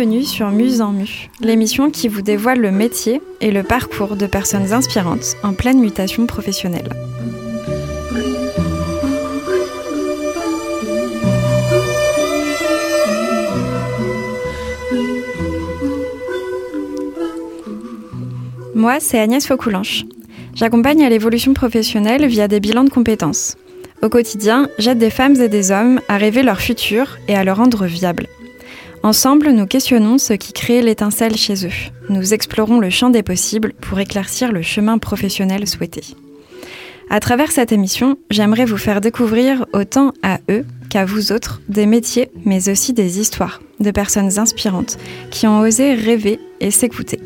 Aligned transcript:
Bienvenue 0.00 0.24
sur 0.24 0.50
Muse 0.50 0.80
en 0.80 0.92
Mu, 0.92 1.28
l'émission 1.42 1.90
qui 1.90 2.08
vous 2.08 2.22
dévoile 2.22 2.58
le 2.58 2.70
métier 2.70 3.20
et 3.42 3.50
le 3.50 3.62
parcours 3.62 4.16
de 4.16 4.24
personnes 4.24 4.72
inspirantes 4.72 5.36
en 5.42 5.52
pleine 5.52 5.78
mutation 5.78 6.24
professionnelle. 6.24 6.88
Moi, 18.74 19.00
c'est 19.00 19.18
Agnès 19.18 19.46
Faucoulanche. 19.46 20.04
J'accompagne 20.54 21.04
à 21.04 21.10
l'évolution 21.10 21.52
professionnelle 21.52 22.24
via 22.24 22.48
des 22.48 22.60
bilans 22.60 22.84
de 22.84 22.88
compétences. 22.88 23.58
Au 24.00 24.08
quotidien, 24.08 24.70
j'aide 24.78 24.96
des 24.96 25.10
femmes 25.10 25.36
et 25.36 25.50
des 25.50 25.72
hommes 25.72 26.00
à 26.08 26.16
rêver 26.16 26.42
leur 26.42 26.62
futur 26.62 27.18
et 27.28 27.34
à 27.34 27.44
le 27.44 27.52
rendre 27.52 27.84
viable. 27.84 28.28
Ensemble, 29.02 29.52
nous 29.52 29.66
questionnons 29.66 30.18
ce 30.18 30.34
qui 30.34 30.52
crée 30.52 30.82
l'étincelle 30.82 31.36
chez 31.36 31.66
eux. 31.66 31.72
Nous 32.10 32.34
explorons 32.34 32.80
le 32.80 32.90
champ 32.90 33.08
des 33.08 33.22
possibles 33.22 33.72
pour 33.80 33.98
éclaircir 33.98 34.52
le 34.52 34.60
chemin 34.60 34.98
professionnel 34.98 35.66
souhaité. 35.66 36.02
À 37.08 37.18
travers 37.18 37.50
cette 37.50 37.72
émission, 37.72 38.18
j'aimerais 38.28 38.66
vous 38.66 38.76
faire 38.76 39.00
découvrir 39.00 39.64
autant 39.72 40.12
à 40.22 40.38
eux 40.50 40.66
qu'à 40.90 41.06
vous 41.06 41.32
autres 41.32 41.62
des 41.70 41.86
métiers, 41.86 42.30
mais 42.44 42.68
aussi 42.68 42.92
des 42.92 43.18
histoires 43.18 43.62
de 43.80 43.90
personnes 43.90 44.38
inspirantes 44.38 44.98
qui 45.30 45.46
ont 45.46 45.60
osé 45.60 45.94
rêver 45.94 46.38
et 46.60 46.70
s'écouter. 46.70 47.20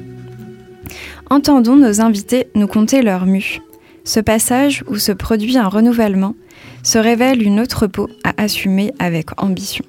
Entendons 1.28 1.76
nos 1.76 2.00
invités 2.00 2.46
nous 2.54 2.68
conter 2.68 3.02
leur 3.02 3.26
mue. 3.26 3.60
Ce 4.04 4.20
passage 4.20 4.84
où 4.86 4.96
se 4.96 5.12
produit 5.12 5.58
un 5.58 5.68
renouvellement 5.68 6.36
se 6.84 6.98
révèle 6.98 7.42
une 7.42 7.58
autre 7.58 7.88
peau 7.88 8.08
à 8.22 8.40
assumer 8.40 8.92
avec 9.00 9.42
ambition. 9.42 9.84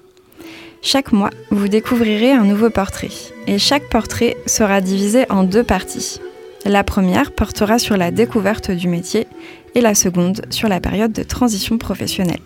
Chaque 0.87 1.13
mois, 1.13 1.31
vous 1.49 1.67
découvrirez 1.67 2.31
un 2.31 2.43
nouveau 2.43 2.69
portrait 2.69 3.09
et 3.47 3.57
chaque 3.57 3.89
portrait 3.89 4.37
sera 4.45 4.81
divisé 4.81 5.25
en 5.31 5.43
deux 5.43 5.63
parties. 5.63 6.19
La 6.63 6.83
première 6.83 7.31
portera 7.31 7.79
sur 7.79 7.97
la 7.97 8.11
découverte 8.11 8.69
du 8.69 8.87
métier 8.87 9.25
et 9.73 9.81
la 9.81 9.95
seconde 9.95 10.45
sur 10.51 10.69
la 10.69 10.79
période 10.79 11.11
de 11.11 11.23
transition 11.23 11.79
professionnelle. 11.79 12.37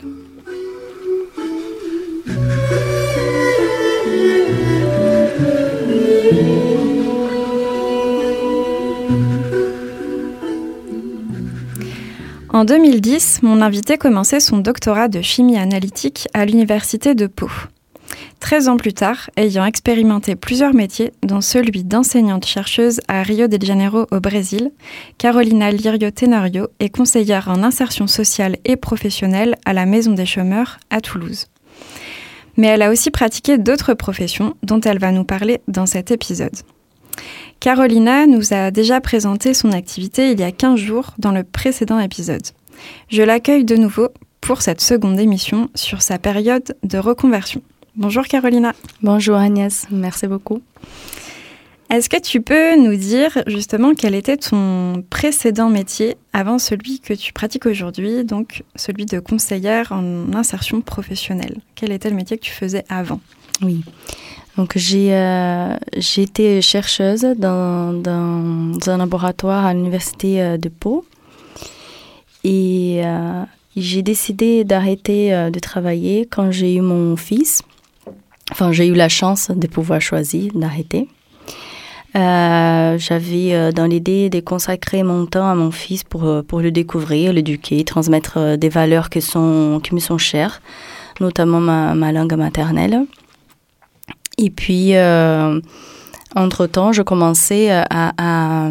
En 12.47 12.63
2010, 12.63 13.43
mon 13.43 13.61
invité 13.61 13.97
commençait 13.97 14.39
son 14.39 14.59
doctorat 14.59 15.09
de 15.09 15.21
chimie 15.21 15.57
analytique 15.57 16.29
à 16.33 16.45
l'Université 16.45 17.15
de 17.15 17.27
Pau. 17.27 17.49
13 18.39 18.69
ans 18.69 18.77
plus 18.77 18.93
tard, 18.93 19.29
ayant 19.35 19.65
expérimenté 19.65 20.35
plusieurs 20.35 20.73
métiers, 20.73 21.11
dont 21.23 21.41
celui 21.41 21.83
d'enseignante-chercheuse 21.83 23.01
à 23.07 23.21
Rio 23.21 23.47
de 23.47 23.63
Janeiro 23.63 24.07
au 24.11 24.19
Brésil, 24.19 24.71
Carolina 25.17 25.71
Lirio 25.71 26.09
Tenorio 26.09 26.67
est 26.79 26.89
conseillère 26.89 27.49
en 27.49 27.63
insertion 27.63 28.07
sociale 28.07 28.57
et 28.65 28.75
professionnelle 28.75 29.55
à 29.65 29.73
la 29.73 29.85
Maison 29.85 30.13
des 30.13 30.25
chômeurs 30.25 30.79
à 30.89 31.01
Toulouse. 31.01 31.47
Mais 32.55 32.67
elle 32.67 32.81
a 32.81 32.91
aussi 32.91 33.11
pratiqué 33.11 33.57
d'autres 33.57 33.93
professions 33.93 34.55
dont 34.63 34.81
elle 34.81 34.99
va 34.99 35.11
nous 35.11 35.25
parler 35.25 35.61
dans 35.67 35.85
cet 35.85 36.11
épisode. 36.11 36.55
Carolina 37.59 38.25
nous 38.25 38.53
a 38.53 38.71
déjà 38.71 39.01
présenté 39.01 39.53
son 39.53 39.73
activité 39.73 40.31
il 40.31 40.39
y 40.39 40.43
a 40.43 40.51
15 40.51 40.79
jours 40.79 41.13
dans 41.17 41.31
le 41.31 41.43
précédent 41.43 41.99
épisode. 41.99 42.47
Je 43.09 43.21
l'accueille 43.21 43.65
de 43.65 43.75
nouveau 43.75 44.07
pour 44.39 44.61
cette 44.61 44.81
seconde 44.81 45.19
émission 45.19 45.69
sur 45.75 46.01
sa 46.01 46.17
période 46.17 46.75
de 46.83 46.97
reconversion. 46.97 47.61
Bonjour 47.95 48.27
Carolina. 48.27 48.73
Bonjour 49.01 49.35
Agnès, 49.35 49.87
merci 49.91 50.27
beaucoup. 50.27 50.61
Est-ce 51.89 52.07
que 52.07 52.21
tu 52.21 52.39
peux 52.39 52.77
nous 52.77 52.95
dire 52.95 53.39
justement 53.47 53.95
quel 53.95 54.13
était 54.13 54.37
ton 54.37 55.03
précédent 55.09 55.69
métier 55.69 56.15
avant 56.31 56.59
celui 56.59 56.99
que 56.99 57.15
tu 57.15 57.33
pratiques 57.33 57.65
aujourd'hui, 57.65 58.23
donc 58.23 58.63
celui 58.75 59.05
de 59.05 59.19
conseillère 59.19 59.91
en 59.91 60.33
insertion 60.35 60.81
professionnelle? 60.81 61.57
Quel 61.73 61.91
était 61.91 62.11
le 62.11 62.15
métier 62.15 62.37
que 62.37 62.43
tu 62.43 62.51
faisais 62.51 62.85
avant? 62.89 63.21
Oui. 63.63 63.83
Donc 64.55 64.73
j'ai 64.75 65.15
euh, 65.15 65.77
été 66.17 66.61
chercheuse 66.61 67.25
dans, 67.37 67.93
dans, 67.93 68.89
un 68.89 68.97
laboratoire 68.97 69.65
à 69.65 69.73
l'université 69.73 70.41
euh, 70.41 70.57
de 70.57 70.69
Pau 70.69 71.05
et 72.43 73.01
euh, 73.03 73.43
j'ai 73.75 74.03
décidé 74.03 74.63
d'arrêter 74.63 75.31
de 75.51 75.59
travailler 75.59 76.27
quand 76.29 76.51
j'ai 76.51 76.75
eu 76.75 76.81
mon 76.81 77.15
fils 77.15 77.63
Enfin, 78.51 78.71
j'ai 78.71 78.87
eu 78.87 78.93
la 78.93 79.09
chance 79.09 79.51
de 79.51 79.67
pouvoir 79.67 80.01
choisir 80.01 80.51
d'arrêter. 80.53 81.07
Euh, 82.15 82.97
j'avais 82.97 83.53
euh, 83.53 83.71
dans 83.71 83.85
l'idée 83.85 84.31
de 84.31 84.39
consacrer 84.39 85.03
mon 85.03 85.27
temps 85.27 85.47
à 85.47 85.53
mon 85.53 85.69
fils 85.69 86.03
pour, 86.03 86.25
euh, 86.25 86.41
pour 86.41 86.59
le 86.59 86.71
découvrir, 86.71 87.33
l'éduquer, 87.33 87.83
transmettre 87.83 88.57
des 88.57 88.69
valeurs 88.69 89.11
qui, 89.11 89.21
sont, 89.21 89.79
qui 89.83 89.93
me 89.93 89.99
sont 89.99 90.17
chères, 90.17 90.61
notamment 91.19 91.59
ma, 91.59 91.93
ma 91.93 92.11
langue 92.11 92.33
maternelle. 92.33 93.05
Et 94.39 94.49
puis, 94.49 94.93
entre-temps, 96.35 96.93
je 96.93 97.01
commençais 97.01 97.71
à, 97.71 97.85
à, 97.89 98.69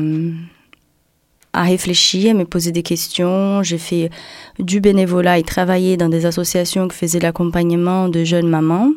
à, 1.53 1.63
réfléchir, 1.63 2.31
à 2.31 2.35
me 2.35 2.47
poser 2.47 2.73
des 2.73 2.83
questions. 2.83 3.63
J'ai 3.63 3.77
fait 3.77 4.11
du 4.59 4.81
bénévolat 4.81 5.39
et 5.39 5.43
travaillé 5.43 5.99
dans 5.99 6.09
des 6.09 6.25
associations 6.25 6.89
qui 6.89 6.97
faisaient 6.97 7.21
l'accompagnement 7.21 8.09
de 8.09 8.25
jeunes 8.25 8.49
mamans. 8.49 8.93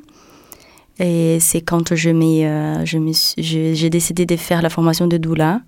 Et 1.01 1.39
c'est 1.39 1.61
quand 1.61 1.95
je 1.95 2.09
euh, 2.11 2.85
j'ai 2.85 3.89
décidé 3.89 4.25
de 4.27 4.35
faire 4.35 4.61
la 4.61 4.69
formation 4.69 5.07
de 5.07 5.17
doula. 5.17 5.61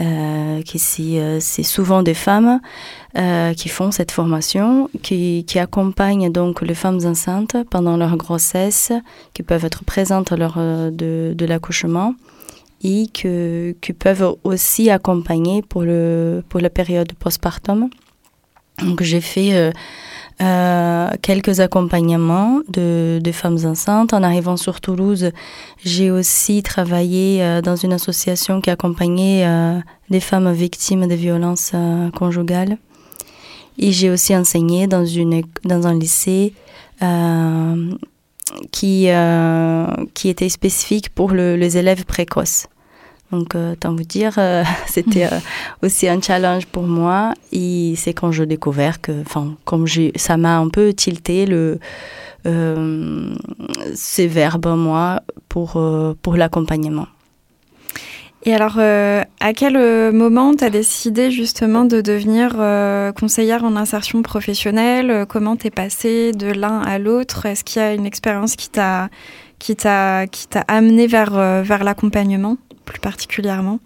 Euh, 0.00 0.62
euh, 1.00 1.38
c'est 1.40 1.62
souvent 1.62 2.02
des 2.02 2.14
femmes 2.14 2.60
euh, 3.16 3.52
qui 3.54 3.68
font 3.68 3.90
cette 3.90 4.12
formation, 4.12 4.88
qui, 5.02 5.44
accompagnent 5.56 6.30
donc 6.30 6.62
les 6.62 6.74
femmes 6.74 7.00
enceintes 7.04 7.56
pendant 7.70 7.96
leur 7.96 8.16
grossesse, 8.16 8.92
qui 9.34 9.42
peuvent 9.42 9.64
être 9.64 9.84
présentes 9.84 10.30
lors 10.30 10.56
de, 10.56 11.34
de 11.36 11.46
l'accouchement 11.46 12.14
et 12.82 13.06
qui 13.08 13.92
peuvent 13.92 14.36
aussi 14.44 14.88
accompagner 14.88 15.62
pour, 15.62 15.82
le, 15.82 16.44
pour 16.48 16.60
la 16.60 16.70
période 16.70 17.12
postpartum. 17.14 17.90
Donc 18.82 19.02
j'ai 19.02 19.20
fait 19.20 19.72
euh, 20.40 21.08
quelques 21.20 21.58
accompagnements 21.58 22.60
de, 22.68 23.18
de, 23.20 23.32
femmes 23.32 23.58
enceintes. 23.64 24.12
En 24.12 24.22
arrivant 24.22 24.56
sur 24.56 24.80
Toulouse, 24.80 25.32
j'ai 25.84 26.12
aussi 26.12 26.62
travaillé 26.62 27.42
euh, 27.42 27.60
dans 27.60 27.74
une 27.74 27.92
association 27.92 28.60
qui 28.60 28.70
accompagnait 28.70 29.44
euh, 29.44 29.80
des 30.10 30.20
femmes 30.20 30.52
victimes 30.52 31.08
de 31.08 31.14
violences 31.14 31.72
conjugales. 32.16 32.78
Et 33.78 33.90
j'ai 33.90 34.10
aussi 34.10 34.34
enseigné 34.36 34.86
dans, 34.86 35.04
une, 35.04 35.42
dans 35.64 35.86
un 35.86 35.98
lycée 35.98 36.54
qui, 38.72 39.08
qui 40.14 40.28
était 40.28 40.48
spécifique 40.48 41.10
pour 41.10 41.30
le, 41.30 41.56
les 41.56 41.78
élèves 41.78 42.04
précoces. 42.04 42.66
Donc, 43.30 43.54
euh, 43.54 43.74
tant 43.78 43.94
vous 43.94 44.04
dire, 44.04 44.34
euh, 44.38 44.64
c'était 44.86 45.26
euh, 45.26 45.38
aussi 45.82 46.08
un 46.08 46.20
challenge 46.20 46.66
pour 46.66 46.84
moi. 46.84 47.34
Et 47.52 47.94
c'est 47.96 48.14
quand 48.14 48.32
je 48.32 48.44
découvert 48.44 49.00
que, 49.00 49.20
enfin, 49.20 49.54
comme 49.64 49.86
j'ai, 49.86 50.12
ça 50.16 50.36
m'a 50.36 50.56
un 50.56 50.68
peu 50.68 50.92
tilté 50.92 51.46
le, 51.46 51.78
ces 53.94 54.26
verbes, 54.26 54.74
moi, 54.74 55.20
pour, 55.50 55.82
pour 56.22 56.36
l'accompagnement. 56.36 57.06
Et 58.44 58.54
alors, 58.54 58.78
à 58.78 59.52
quel 59.54 60.12
moment 60.14 60.54
tu 60.54 60.64
as 60.64 60.70
décidé 60.70 61.30
justement 61.30 61.84
de 61.84 62.00
devenir 62.00 62.52
conseillère 63.14 63.64
en 63.64 63.76
insertion 63.76 64.22
professionnelle? 64.22 65.26
Comment 65.28 65.56
t'es 65.56 65.70
passée 65.70 66.32
de 66.32 66.46
l'un 66.46 66.80
à 66.80 66.98
l'autre? 66.98 67.44
Est-ce 67.44 67.64
qu'il 67.64 67.82
y 67.82 67.84
a 67.84 67.92
une 67.92 68.06
expérience 68.06 68.56
qui 68.56 68.70
t'a 68.70 69.10
qui 69.58 69.76
t'a 69.76 70.26
qui 70.26 70.46
t'a 70.46 70.64
amené 70.68 71.06
vers 71.06 71.32
vers 71.62 71.84
l'accompagnement? 71.84 72.56
Plus 72.88 73.00
particulièrement 73.00 73.78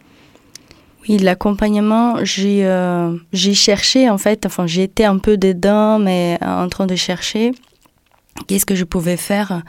oui, 1.09 1.19
l'accompagnement, 1.19 2.25
j'ai 2.25 2.65
euh, 2.65 3.17
cherché 3.33 4.09
en 4.09 4.19
fait, 4.19 4.47
enfin 4.47 4.69
j'étais 4.69 5.05
un 5.05 5.19
peu 5.19 5.37
dedans, 5.37 5.99
mais 5.99 6.39
en 6.43 6.69
train 6.69 6.87
de 6.87 6.95
chercher 6.95 7.51
qu'est-ce 8.47 8.65
que 8.65 8.77
je 8.77 8.85
pouvais 8.85 9.17
faire 9.17 9.63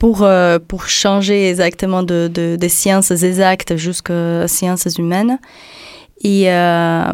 pour, 0.00 0.22
euh, 0.22 0.58
pour 0.58 0.88
changer 0.88 1.48
exactement 1.48 2.02
de, 2.02 2.28
de, 2.28 2.68
sciences 2.68 3.10
exactes 3.10 3.76
jusqu'aux 3.76 4.46
sciences 4.48 4.98
humaines. 4.98 5.38
Et 6.22 6.50
euh, 6.50 7.12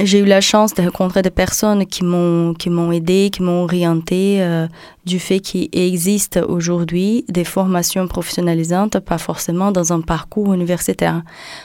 j'ai 0.00 0.20
eu 0.20 0.24
la 0.24 0.40
chance 0.40 0.74
de 0.74 0.82
rencontrer 0.82 1.22
des 1.22 1.30
personnes 1.30 1.84
qui 1.84 2.04
m'ont 2.04 2.54
qui 2.54 2.70
m'ont 2.70 2.92
aidé, 2.92 3.30
qui 3.32 3.42
m'ont 3.42 3.64
orienté 3.64 4.40
euh, 4.40 4.68
du 5.04 5.18
fait 5.18 5.40
qu'il 5.40 5.68
existe 5.72 6.38
aujourd'hui 6.48 7.24
des 7.28 7.44
formations 7.44 8.06
professionnalisantes, 8.06 9.00
pas 9.00 9.18
forcément 9.18 9.72
dans 9.72 9.92
un 9.92 10.00
parcours 10.00 10.54
universitaire, 10.54 11.22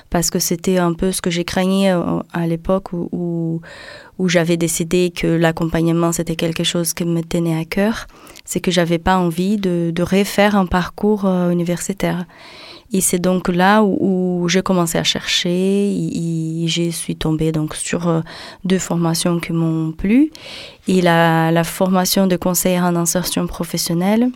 parce 0.09 0.31
que 0.31 0.39
c'était 0.39 0.79
un 0.79 0.93
peu 0.93 1.11
ce 1.11 1.21
que 1.21 1.29
j'ai 1.29 1.43
craigné 1.43 1.91
euh, 1.91 2.19
à 2.33 2.47
l'époque 2.47 2.91
où, 2.93 3.61
où, 4.17 4.29
j'avais 4.29 4.57
décidé 4.57 5.11
que 5.15 5.27
l'accompagnement 5.27 6.11
c'était 6.11 6.35
quelque 6.35 6.63
chose 6.63 6.93
qui 6.93 7.05
me 7.05 7.21
tenait 7.21 7.59
à 7.59 7.65
cœur, 7.65 8.07
c'est 8.45 8.61
que 8.61 8.71
j'avais 8.71 8.99
pas 8.99 9.17
envie 9.17 9.57
de, 9.57 9.91
de 9.93 10.03
refaire 10.03 10.55
un 10.55 10.65
parcours 10.65 11.25
euh, 11.25 11.51
universitaire. 11.51 12.25
Et 12.93 13.01
c'est 13.01 13.17
donc 13.17 13.47
là 13.47 13.83
où, 13.83 14.47
j'ai 14.47 14.61
commencé 14.61 14.99
à 14.99 15.03
chercher 15.03 15.49
et, 15.91 16.67
je 16.67 16.91
suis 16.91 17.15
tombée 17.15 17.51
donc 17.51 17.75
sur 17.75 18.07
euh, 18.07 18.21
deux 18.63 18.77
formations 18.77 19.39
qui 19.39 19.51
m'ont 19.51 19.91
plu. 19.91 20.31
Et 20.87 21.01
la, 21.01 21.63
formation 21.63 22.27
de 22.27 22.35
conseillère 22.35 22.83
en 22.83 22.95
insertion 22.95 23.47
professionnelle 23.47 24.29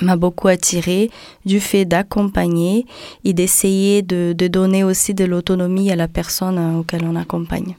m'a 0.00 0.16
beaucoup 0.16 0.48
attirée 0.48 1.10
du 1.44 1.58
fait 1.58 1.84
d'accompagner 1.84 2.86
et 3.24 3.32
d'essayer 3.32 4.02
de, 4.02 4.34
de, 4.36 4.46
donner 4.46 4.84
aussi 4.84 5.14
de 5.14 5.24
l'autonomie 5.24 5.90
à 5.90 5.96
la 5.96 6.08
personne 6.08 6.58
euh, 6.58 6.80
auquel 6.80 7.04
on 7.04 7.16
accompagne. 7.16 7.76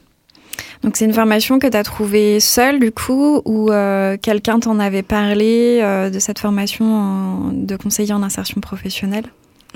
Donc 0.82 0.96
c'est 0.96 1.06
une 1.06 1.14
formation 1.14 1.58
que 1.58 1.66
tu 1.66 1.76
as 1.76 1.82
trouvée 1.84 2.38
seule 2.38 2.80
du 2.80 2.92
coup 2.92 3.40
ou 3.46 3.70
euh, 3.70 4.16
quelqu'un 4.20 4.60
t'en 4.60 4.78
avait 4.78 5.02
parlé 5.02 5.80
de 6.12 6.18
cette 6.18 6.38
formation 6.38 7.50
de 7.52 7.76
conseiller 7.76 8.12
en 8.12 8.22
insertion 8.22 8.60
professionnelle? 8.60 9.24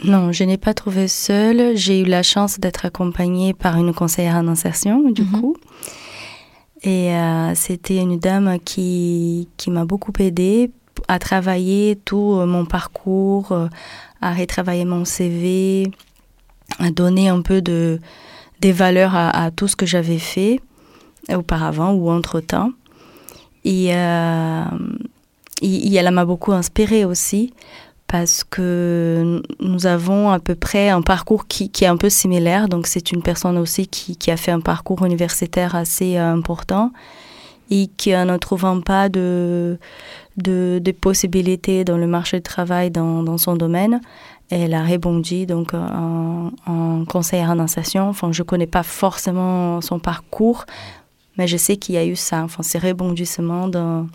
Non, 0.05 0.33
je 0.33 0.45
n'ai 0.45 0.57
pas 0.57 0.75
trouvé 0.75 1.09
seule. 1.09 1.77
J'ai 1.77 2.01
eu 2.01 2.05
la 2.05 2.23
chance 2.23 2.59
d'être 2.59 2.87
accompagnée 2.87 3.53
par 3.53 3.77
une 3.77 3.93
conseillère 3.93 4.37
en 4.37 4.49
insertion, 4.49 5.11
du 5.11 5.23
mhm. 5.23 5.41
coup. 5.41 5.57
Et 6.83 7.15
euh, 7.15 7.55
c'était 7.55 7.99
une 7.99 8.19
dame 8.19 8.59
qui, 8.65 9.49
qui 9.57 9.71
m'a 9.71 9.85
beaucoup 9.85 10.13
aidée 10.19 10.71
à 11.09 11.19
travailler 11.19 11.99
tout 12.05 12.37
euh, 12.39 12.47
mon 12.47 12.65
parcours, 12.65 13.53
euh, 13.53 13.69
à 14.23 14.33
retravailler 14.33 14.87
mon 14.87 15.05
CV, 15.05 15.91
à 16.79 16.91
donner 16.91 17.29
un 17.29 17.43
peu 17.43 17.61
de, 17.61 18.01
des 18.61 18.73
valeurs 18.73 19.15
à, 19.15 19.51
tout 19.51 19.69
ce 19.69 19.77
que 19.77 19.87
j'avais 19.87 20.19
fait 20.19 20.61
auparavant 21.29 21.93
ou 21.93 22.11
entre-temps. 22.11 22.71
Et, 23.65 23.89
et 23.89 25.95
elle 25.95 26.11
m'a 26.13 26.25
beaucoup 26.25 26.53
inspirée 26.53 27.05
aussi 27.05 27.53
parce 28.11 28.43
que 28.43 29.41
nous 29.61 29.87
avons 29.87 30.31
à 30.31 30.41
peu 30.41 30.57
près 30.57 30.89
un 30.89 31.01
parcours 31.01 31.47
qui, 31.47 31.71
est 31.81 31.87
un 31.87 31.97
peu 31.97 32.11
similaire. 32.11 32.69
Donc 32.69 32.89
c'est 32.89 33.13
une 33.13 33.23
personne 33.23 33.57
aussi 33.57 33.87
qui, 33.87 34.31
a 34.33 34.37
fait 34.37 34.51
un 34.51 34.61
parcours 34.61 35.05
universitaire 35.07 35.77
assez 35.77 36.17
euh, 36.17 36.33
important 36.33 36.91
et 37.71 37.89
qui 37.97 38.13
euh, 38.13 38.25
ne 38.25 38.37
trouvant 38.37 38.81
pas 38.81 39.09
de, 39.09 39.79
de, 40.37 40.93
possibilités 41.01 41.85
dans 41.85 41.97
le 41.97 42.09
marché 42.09 42.39
du 42.39 42.43
travail 42.43 42.91
dans, 42.91 43.39
son 43.39 43.55
domaine, 43.55 44.01
elle 44.51 44.75
a 44.75 44.83
rebondi 44.83 45.47
donc 45.47 45.73
en, 45.73 46.51
en 46.67 47.05
conseillère 47.05 47.51
en 47.51 47.61
insertion. 47.61 48.09
Enfin, 48.09 48.33
je 48.33 48.43
connais 48.43 48.67
pas 48.67 48.83
forcément 48.83 49.81
son 49.81 50.01
parcours, 50.01 50.67
mais 51.39 51.47
je 51.47 51.57
sais 51.57 51.77
qu'il 51.77 51.95
y 51.95 51.99
a 51.99 52.05
eu 52.05 52.17
ça. 52.17 52.43
Enfin, 52.43 52.65
c'est 52.65 52.79
rebondissement 52.81 53.69
dans, 53.69 54.09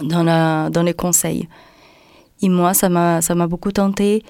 dans, 0.00 0.24
la, 0.24 0.68
dans 0.70 0.82
les 0.82 0.94
conseils. 0.94 1.48
Et 2.44 2.50
moi, 2.50 2.74
ça 2.74 2.90
m'a, 2.90 3.22
ça 3.22 3.34
m'a 3.34 3.46
beaucoup 3.46 3.72
tenté 3.72 4.22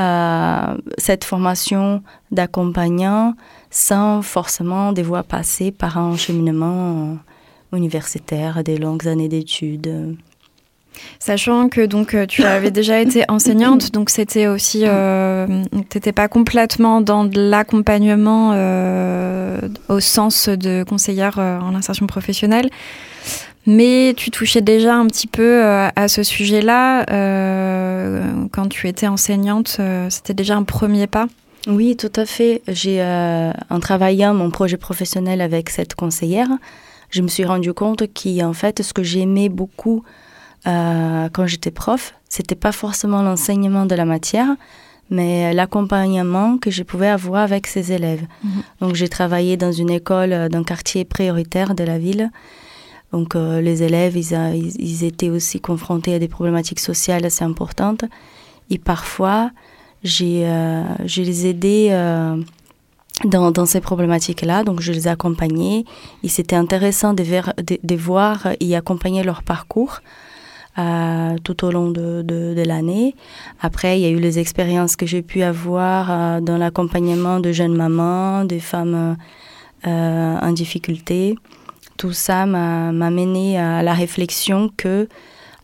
euh, 0.00 0.76
cette 0.98 1.22
formation 1.22 2.02
d'accompagnant 2.32 3.34
sans 3.70 4.22
forcément 4.22 4.92
devoir 4.92 5.22
passer 5.22 5.70
par 5.70 5.96
un 5.98 6.16
cheminement 6.16 7.16
universitaire, 7.72 8.64
des 8.64 8.76
longues 8.76 9.06
années 9.06 9.28
d'études. 9.28 10.16
Sachant 11.18 11.68
que 11.68 11.86
donc 11.86 12.14
euh, 12.14 12.26
tu 12.26 12.42
avais 12.42 12.70
déjà 12.72 13.00
été 13.00 13.24
enseignante, 13.28 13.92
donc 13.92 14.10
c'était 14.10 14.46
aussi, 14.46 14.82
euh, 14.84 15.62
t'étais 15.88 16.12
pas 16.12 16.28
complètement 16.28 17.00
dans 17.00 17.28
l'accompagnement 17.34 18.50
euh, 18.54 19.60
au 19.88 20.00
sens 20.00 20.48
de 20.48 20.84
conseillère 20.84 21.38
en 21.38 21.74
insertion 21.74 22.06
professionnelle. 22.06 22.68
Mais 23.66 24.12
tu 24.16 24.30
touchais 24.30 24.60
déjà 24.60 24.94
un 24.94 25.06
petit 25.06 25.26
peu 25.26 25.64
euh, 25.64 25.88
à 25.96 26.08
ce 26.08 26.22
sujet-là 26.22 27.06
euh, 27.10 28.46
quand 28.52 28.68
tu 28.68 28.88
étais 28.88 29.06
enseignante. 29.06 29.78
Euh, 29.80 30.08
c'était 30.10 30.34
déjà 30.34 30.56
un 30.56 30.64
premier 30.64 31.06
pas? 31.06 31.26
Oui, 31.66 31.96
tout 31.96 32.12
à 32.16 32.26
fait. 32.26 32.60
J'ai, 32.68 33.02
en 33.02 33.80
travaillant 33.80 34.34
mon 34.34 34.50
projet 34.50 34.76
professionnel 34.76 35.40
avec 35.40 35.70
cette 35.70 35.94
conseillère, 35.94 36.48
je 37.08 37.22
me 37.22 37.28
suis 37.28 37.44
rendu 37.44 37.72
compte 37.72 38.02
qu'en 38.12 38.52
fait, 38.52 38.82
ce 38.82 38.92
que 38.92 39.02
j'aimais 39.02 39.48
beaucoup 39.48 40.04
quand 40.66 41.46
j'étais 41.46 41.70
prof, 41.70 42.14
c'était 42.28 42.54
pas 42.54 42.72
forcément 42.72 43.22
l'enseignement 43.22 43.86
de 43.86 43.94
la 43.94 44.04
matière, 44.04 44.48
mais 45.08 45.54
l'accompagnement 45.54 46.58
que 46.58 46.70
je 46.70 46.82
pouvais 46.82 47.08
avoir 47.08 47.42
avec 47.42 47.66
ces 47.66 47.92
élèves. 47.92 48.26
Mhm. 48.42 48.62
Donc, 48.82 48.94
j'ai 48.94 49.08
travaillé 49.08 49.56
dans 49.56 49.72
une 49.72 49.90
école 49.90 50.50
d'un 50.50 50.64
quartier 50.64 51.06
prioritaire 51.06 51.74
de 51.74 51.84
la 51.84 51.98
ville 51.98 52.30
donc 53.14 53.36
euh, 53.36 53.60
les 53.60 53.84
élèves, 53.84 54.16
ils, 54.16 55.04
étaient 55.04 55.30
aussi 55.30 55.60
confrontés 55.60 56.14
à 56.14 56.18
des 56.18 56.26
problématiques 56.26 56.80
sociales 56.80 57.24
assez 57.24 57.44
importantes. 57.44 58.04
Et 58.70 58.78
parfois, 58.78 59.52
j'ai 60.02 60.42
euh, 60.48 60.82
les 61.16 61.46
aidés 61.46 61.90
euh, 61.92 62.36
dans, 63.24 63.66
ces 63.66 63.80
problématiques-là. 63.80 64.64
Donc 64.64 64.80
je 64.80 64.90
les 64.90 65.06
accompagnais. 65.06 65.84
Et 66.24 66.28
c'était 66.28 66.56
intéressant 66.56 67.14
de, 67.14 67.94
voir 67.94 68.48
et 68.58 68.74
accompagner 68.74 69.22
leur 69.22 69.44
parcours. 69.44 70.00
tout 71.44 71.64
au 71.64 71.70
long 71.70 71.92
de, 71.92 72.64
l'année. 72.66 73.14
Après, 73.60 73.96
il 73.96 74.02
y 74.02 74.06
a 74.06 74.10
eu 74.10 74.18
les 74.18 74.40
expériences 74.40 74.96
que 74.96 75.06
j'ai 75.06 75.22
pu 75.22 75.42
avoir 75.42 76.42
dans 76.42 76.58
l'accompagnement 76.58 77.38
de 77.38 77.52
jeunes 77.52 77.76
mamans, 77.76 78.44
des 78.44 78.58
femmes 78.58 79.16
en 79.84 80.52
difficulté 80.52 81.36
tout 81.96 82.12
ça 82.12 82.46
m'a 82.46 82.92
mené 83.10 83.58
à 83.58 83.82
la 83.82 83.94
réflexion 83.94 84.70
que 84.76 85.08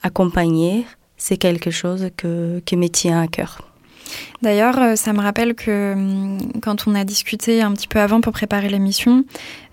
accompagner, 0.02 0.86
c'est 1.16 1.36
quelque 1.36 1.70
chose 1.70 2.08
que, 2.16 2.60
qui 2.64 2.76
me 2.76 2.88
tient 2.88 3.20
à 3.20 3.28
cœur. 3.28 3.70
D'ailleurs, 4.42 4.78
euh, 4.80 4.96
ça 4.96 5.12
me 5.12 5.20
rappelle 5.20 5.54
que 5.54 5.92
hum, 5.92 6.38
quand 6.62 6.86
on 6.86 6.94
a 6.94 7.04
discuté 7.04 7.62
un 7.62 7.72
petit 7.72 7.88
peu 7.88 8.00
avant 8.00 8.20
pour 8.20 8.32
préparer 8.32 8.68
l'émission, 8.68 9.24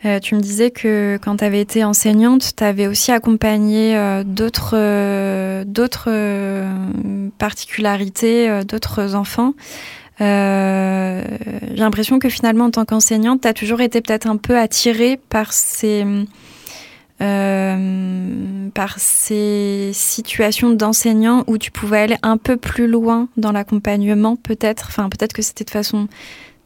euh, 0.06 0.20
tu 0.20 0.36
me 0.36 0.42
disais 0.42 0.72
que 0.72 1.18
quand 1.22 1.38
tu 1.38 1.44
avais 1.46 1.62
été 1.62 1.84
enseignante, 1.84 2.56
tu 2.56 2.64
avais 2.64 2.88
aussi 2.88 3.12
accompagné 3.12 3.98
euh, 3.98 4.24
d'autres 4.24 5.64
d'autres 5.64 6.12
particularités, 7.38 8.64
d'autres 8.66 9.16
enfants. 9.16 9.54
J'ai 10.20 11.84
l'impression 11.84 12.20
que 12.20 12.30
finalement, 12.30 12.66
en 12.66 12.72
tant 12.72 12.86
qu'enseignante, 12.86 13.42
tu 13.42 13.48
as 13.48 13.54
toujours 13.54 13.82
été 13.82 14.02
peut-être 14.02 14.28
un 14.28 14.38
peu 14.38 14.58
attirée 14.58 15.20
par 15.30 15.54
ces 15.54 16.06
euh, 17.20 18.70
par 18.76 19.00
ces 19.00 19.90
situations 19.92 20.70
d'enseignants 20.70 21.44
où 21.48 21.58
tu 21.58 21.72
pouvais 21.72 21.98
aller 21.98 22.18
un 22.22 22.38
peu 22.38 22.58
plus 22.58 22.86
loin 22.86 23.28
dans 23.38 23.52
l'accompagnement, 23.52 24.36
peut-être. 24.36 24.86
Enfin, 24.90 25.10
peut-être 25.10 25.34
que 25.34 25.42
c'était 25.42 25.64
de 25.64 25.72
façon 25.72 26.08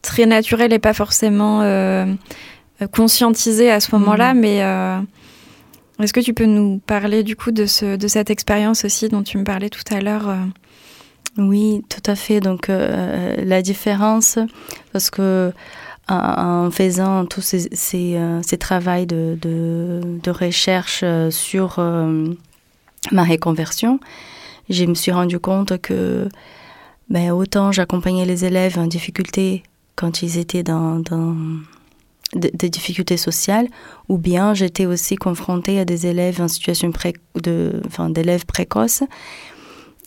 très 0.02 0.26
naturelle 0.26 0.74
et 0.74 0.78
pas 0.78 0.92
forcément 0.92 1.62
euh, 1.62 2.04
conscientisée 2.94 3.70
à 3.70 3.80
ce 3.80 3.96
moment-là, 3.96 4.34
mmh. 4.34 4.38
mais 4.40 4.62
euh, 4.62 4.98
est-ce 6.02 6.12
que 6.12 6.20
tu 6.20 6.34
peux 6.34 6.44
nous 6.44 6.82
parler 6.86 7.22
du 7.22 7.34
coup 7.34 7.50
de, 7.50 7.64
ce, 7.64 7.96
de 7.96 8.08
cette 8.08 8.28
expérience 8.28 8.84
aussi 8.84 9.08
dont 9.08 9.22
tu 9.22 9.38
me 9.38 9.44
parlais 9.44 9.70
tout 9.70 9.84
à 9.90 10.00
l'heure 10.02 10.28
Oui, 11.38 11.82
tout 11.88 12.10
à 12.10 12.14
fait. 12.14 12.40
Donc 12.40 12.68
la 12.68 13.62
différence, 13.62 14.38
parce 14.92 15.10
que 15.10 15.52
en 16.08 16.70
faisant 16.70 17.26
tous 17.26 17.40
ces, 17.40 18.14
euh, 18.16 18.40
travaux 18.58 19.04
de, 19.06 20.30
recherche 20.30 21.00
euh, 21.04 21.30
sur 21.30 21.76
euh, 21.78 22.26
ma 23.12 23.22
réconversion, 23.22 24.00
je 24.68 24.84
me 24.84 24.94
suis 24.94 25.12
rendu 25.12 25.38
compte 25.38 25.80
que 25.80 26.28
ben, 27.08 27.30
autant 27.30 27.72
j'accompagnais 27.72 28.24
les 28.24 28.44
élèves 28.44 28.78
en 28.78 28.86
difficulté 28.86 29.62
quand 29.96 30.22
ils 30.22 30.38
étaient 30.38 30.62
dans, 30.62 31.02
des 32.34 32.70
difficultés 32.70 33.18
sociales, 33.18 33.68
ou 34.08 34.16
bien 34.16 34.54
j'étais 34.54 34.86
aussi 34.86 35.16
confrontée 35.16 35.78
à 35.78 35.84
des 35.84 36.06
élèves 36.06 36.40
en 36.40 36.48
situation 36.48 36.90
pré 36.90 37.12
d'élèves 37.34 38.46
précoces 38.46 39.02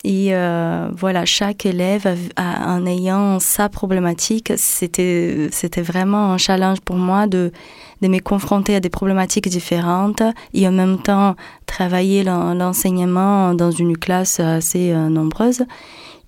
et 0.08 0.28
euh, 0.30 0.88
voilà, 0.96 1.24
chaque 1.24 1.66
élève, 1.66 2.16
en 2.36 2.86
ayant 2.86 3.40
sa 3.40 3.68
problématique, 3.68 4.52
c'était, 4.56 5.50
vraiment 5.78 6.32
un 6.32 6.38
challenge 6.38 6.80
pour 6.80 6.94
moi 6.94 7.26
de, 7.26 7.50
de 8.02 8.06
me 8.06 8.20
confronter 8.20 8.76
à 8.76 8.80
des 8.80 8.88
problématiques 8.88 9.48
différentes 9.48 10.22
et 10.54 10.68
en 10.68 10.70
même 10.70 11.02
temps 11.02 11.34
travailler 11.66 12.22
l'enseignement 12.22 13.52
dans 13.54 13.72
une 13.72 13.98
classe 13.98 14.38
assez 14.38 14.92
euh, 14.92 15.08
nombreuse. 15.08 15.64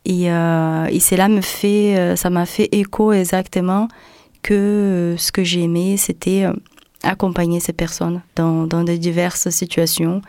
Et, 0.04 0.32
euh, 0.32 0.86
et 0.86 0.98
cela 0.98 1.28
me 1.28 1.40
fait, 1.40 2.16
ça 2.16 2.30
m'a 2.30 2.46
fait 2.46 2.68
écho 2.72 3.12
exactement 3.12 3.86
que 4.42 5.14
ce 5.18 5.30
que 5.30 5.44
j'aimais, 5.44 5.96
c'était 5.98 6.46
accompagner 7.04 7.60
ces 7.60 7.72
personnes 7.72 8.22
dans, 8.34 8.66
dans 8.66 8.82
de 8.82 8.96
diverses 8.96 9.50
situations. 9.50 10.20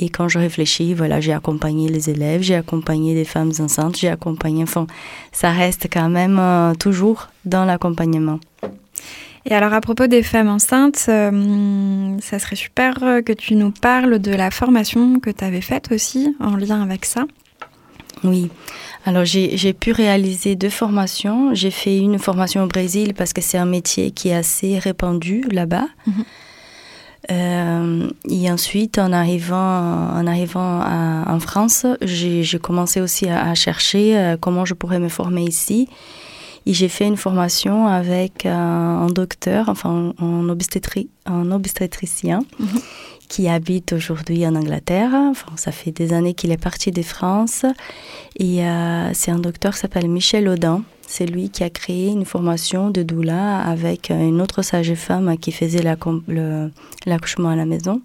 Et 0.00 0.10
quand 0.10 0.28
je 0.28 0.38
réfléchis, 0.38 0.94
voilà, 0.94 1.20
j'ai 1.20 1.32
accompagné 1.32 1.88
les 1.88 2.10
élèves, 2.10 2.42
j'ai 2.42 2.54
accompagné 2.54 3.14
des 3.14 3.24
femmes 3.24 3.52
enceintes, 3.58 3.96
j'ai 3.96 4.08
accompagné, 4.08 4.62
enfin, 4.62 4.86
ça 5.32 5.50
reste 5.50 5.88
quand 5.92 6.08
même 6.08 6.38
euh, 6.38 6.74
toujours 6.74 7.28
dans 7.44 7.64
l'accompagnement. 7.64 8.38
Et 9.44 9.52
alors 9.52 9.72
à 9.72 9.80
propos 9.80 10.06
des 10.06 10.22
femmes 10.22 10.48
enceintes, 10.48 11.06
euh, 11.08 12.16
ça 12.20 12.38
serait 12.38 12.56
super 12.56 12.94
que 13.24 13.32
tu 13.32 13.54
nous 13.54 13.70
parles 13.70 14.18
de 14.18 14.32
la 14.32 14.50
formation 14.50 15.20
que 15.20 15.30
tu 15.30 15.44
avais 15.44 15.62
faite 15.62 15.90
aussi 15.90 16.36
en 16.38 16.54
lien 16.54 16.82
avec 16.82 17.04
ça. 17.04 17.24
Oui, 18.24 18.50
alors 19.06 19.24
j'ai 19.24 19.72
pu 19.72 19.92
réaliser 19.92 20.56
deux 20.56 20.70
formations. 20.70 21.54
J'ai 21.54 21.70
fait 21.70 21.98
une 21.98 22.18
formation 22.18 22.64
au 22.64 22.66
Brésil 22.66 23.14
parce 23.14 23.32
que 23.32 23.40
c'est 23.40 23.58
un 23.58 23.64
métier 23.64 24.10
qui 24.10 24.28
est 24.28 24.34
assez 24.34 24.78
répandu 24.78 25.44
là-bas. 25.50 25.86
Mhm. 26.06 26.24
Euh, 27.78 28.08
et 28.28 28.50
ensuite, 28.50 28.98
en 28.98 29.12
arrivant, 29.12 29.56
en, 29.56 30.26
arrivant 30.26 30.82
en 31.26 31.40
France, 31.40 31.86
j'ai 32.02 32.58
commencé 32.58 33.00
aussi 33.00 33.28
à, 33.28 33.54
chercher 33.54 34.18
euh, 34.18 34.36
comment 34.38 34.64
je 34.64 34.74
pourrais 34.74 34.98
me 34.98 35.08
former 35.08 35.44
ici. 35.44 35.88
Et 36.66 36.74
j'ai 36.74 36.88
fait 36.88 37.06
une 37.06 37.16
formation 37.16 37.86
avec 37.86 38.44
un, 38.44 39.06
docteur, 39.06 39.68
enfin 39.68 40.12
un 40.18 40.48
obstétricien, 40.50 42.42
mhm. 42.58 42.80
Qui 43.28 43.48
habite 43.48 43.92
aujourd'hui 43.92 44.46
en 44.46 44.54
Angleterre. 44.54 45.10
Enfin, 45.14 45.52
ça 45.56 45.72
fait 45.72 45.92
des 45.92 46.12
années 46.12 46.34
qu'il 46.34 46.50
est 46.50 46.62
parti 46.62 46.90
de 46.90 47.02
France. 47.02 47.64
Et 48.38 48.64
euh, 48.64 49.10
c'est 49.14 49.30
un 49.30 49.38
docteur 49.38 49.74
qui 49.74 49.80
s'appelle 49.80 50.08
Michel 50.08 50.48
Audin. 50.48 50.82
C'est 51.06 51.26
lui 51.26 51.50
qui 51.50 51.64
a 51.64 51.70
créé 51.70 52.08
une 52.08 52.24
formation 52.24 52.90
de 52.90 53.02
doula 53.02 53.60
avec 53.60 54.10
une 54.10 54.42
autre 54.42 54.62
sage-femme 54.62 55.38
qui 55.38 55.52
faisait 55.52 55.82
l'accouchement 55.82 57.48
à 57.48 57.56
la 57.56 57.64
maison. 57.64 58.02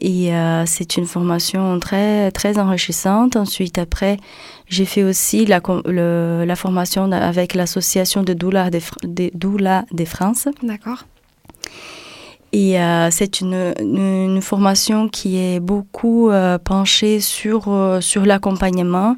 Et 0.00 0.34
euh, 0.34 0.64
c'est 0.66 0.96
une 0.96 1.06
formation 1.06 1.78
très, 1.78 2.30
très 2.32 2.58
enrichissante. 2.58 3.36
Ensuite, 3.36 3.78
après, 3.78 4.18
j'ai 4.68 4.84
fait 4.84 5.04
aussi 5.04 5.46
la, 5.46 5.60
formation 6.56 7.10
avec 7.12 7.54
l'association 7.54 8.22
de 8.22 8.32
doula 8.32 8.70
de, 8.70 8.80
de, 9.04 9.30
de 9.32 10.04
France. 10.04 10.48
D'accord. 10.62 11.04
Et 12.54 12.80
euh, 12.80 13.10
c'est 13.10 13.40
une, 13.40 14.40
formation 14.40 15.08
qui 15.08 15.38
est 15.38 15.58
beaucoup 15.58 16.30
euh, 16.30 16.56
penchée 16.56 17.18
sur, 17.18 17.98
sur 18.00 18.24
l'accompagnement 18.24 19.16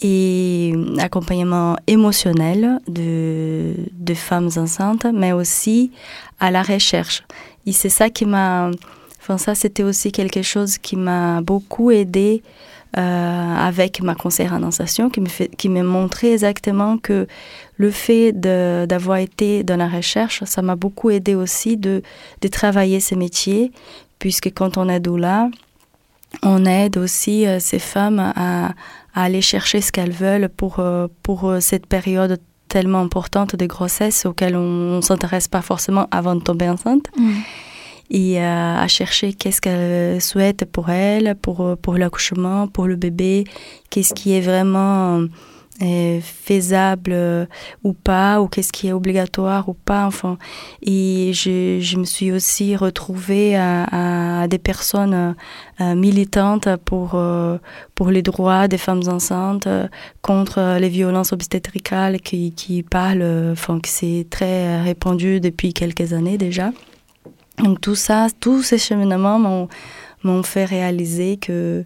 et 0.00 0.72
accompagnement 1.00 1.76
émotionnel 1.88 2.78
de, 2.86 3.74
de 3.98 4.14
femmes 4.14 4.48
enceintes, 4.56 5.06
mais 5.12 5.32
aussi 5.32 5.90
à 6.38 6.52
la 6.52 6.62
recherche. 6.62 7.24
Et 7.66 7.72
c'est 7.72 7.88
ça 7.88 8.10
qui 8.10 8.26
m'a... 8.26 8.70
Enfin, 9.20 9.38
ça, 9.38 9.56
c'était 9.56 9.82
aussi 9.82 10.12
quelque 10.12 10.42
chose 10.42 10.78
qui 10.78 10.94
m'a 10.94 11.40
beaucoup 11.40 11.90
aidé 11.90 12.44
euh, 12.44 12.48
avec 12.94 14.02
ma 14.02 14.14
conseillère 14.14 14.52
en 14.54 14.62
anciation, 14.62 15.08
qui 15.08 15.20
me 15.20 15.28
fait, 15.28 15.48
qui 15.56 15.68
m'a 15.68 15.82
montré 15.82 16.32
exactement 16.32 16.98
que 16.98 17.26
le 17.76 17.90
fait 17.90 18.32
d'avoir 18.32 19.18
été 19.18 19.64
dans 19.64 19.76
la 19.76 19.88
recherche, 19.88 20.44
ça 20.44 20.62
m'a 20.62 20.76
beaucoup 20.76 21.10
aidé 21.10 21.34
aussi 21.34 21.76
de, 21.76 22.02
travailler 22.50 23.00
ces 23.00 23.16
métiers, 23.16 23.72
puisque 24.18 24.52
quand 24.54 24.78
on 24.78 24.88
est 24.88 25.00
doula, 25.00 25.48
on 26.42 26.64
aide 26.64 26.96
aussi 26.96 27.46
euh, 27.46 27.58
ces 27.58 27.78
femmes 27.78 28.20
à, 28.36 28.72
aller 29.14 29.42
chercher 29.42 29.80
ce 29.80 29.92
qu'elles 29.92 30.12
veulent 30.12 30.48
pour, 30.48 30.76
euh, 30.78 31.06
pour 31.22 31.50
euh, 31.50 31.60
cette 31.60 31.86
période 31.86 32.40
tellement 32.68 33.00
importante 33.00 33.54
de 33.56 33.66
grossesse 33.66 34.24
auquel 34.24 34.56
on 34.56 34.96
ne 34.96 35.00
s'intéresse 35.02 35.48
pas 35.48 35.60
forcément 35.60 36.08
avant 36.10 36.34
de 36.34 36.40
tomber 36.40 36.68
enceinte. 36.70 37.08
Mm. 37.18 37.32
Et 38.10 38.40
euh, 38.40 38.76
à 38.76 38.86
chercher 38.88 39.32
qu'est-ce 39.32 39.60
qu'elles 39.60 40.20
souhaitent 40.20 40.64
pour 40.64 40.90
elles, 40.90 41.34
pour, 41.40 41.76
pour 41.78 41.96
l'accouchement, 41.96 42.68
pour 42.68 42.86
le 42.86 42.96
bébé, 42.96 43.44
qu'est-ce 43.90 44.14
qui 44.14 44.34
est 44.34 44.40
vraiment 44.40 45.26
faisable 46.20 47.12
euh, 47.12 47.46
ou 47.82 47.92
pas, 47.92 48.40
ou 48.40 48.48
qu'est-ce 48.48 48.72
qui 48.72 48.88
est 48.88 48.92
obligatoire 48.92 49.68
ou 49.68 49.74
pas. 49.74 50.06
Enfin, 50.06 50.38
et 50.82 51.32
je, 51.34 51.78
je 51.80 51.96
me 51.96 52.04
suis 52.04 52.30
aussi 52.30 52.76
retrouvée 52.76 53.56
à, 53.56 54.46
des 54.48 54.58
personnes 54.58 55.34
euh, 55.80 55.94
militantes 55.94 56.68
pour, 56.84 57.12
euh, 57.14 57.58
pour 57.94 58.10
les 58.10 58.22
droits 58.22 58.68
des 58.68 58.78
femmes 58.78 59.02
enceintes, 59.08 59.68
contre 60.20 60.78
les 60.78 60.88
violences 60.88 61.32
obstétricales 61.32 62.20
qui, 62.20 62.52
qui 62.52 62.82
parlent, 62.82 63.50
enfin, 63.52 63.80
que 63.80 63.88
c'est 63.88 64.26
très 64.30 64.82
répandu 64.82 65.40
depuis 65.40 65.72
quelques 65.72 66.12
années 66.12 66.38
déjà. 66.38 66.70
Donc 67.62 67.80
tout 67.80 67.94
ça, 67.94 68.26
tous 68.40 68.62
ces 68.62 68.78
cheminements 68.78 69.68
m'ont 70.22 70.42
fait 70.42 70.64
réaliser 70.64 71.36
que, 71.36 71.84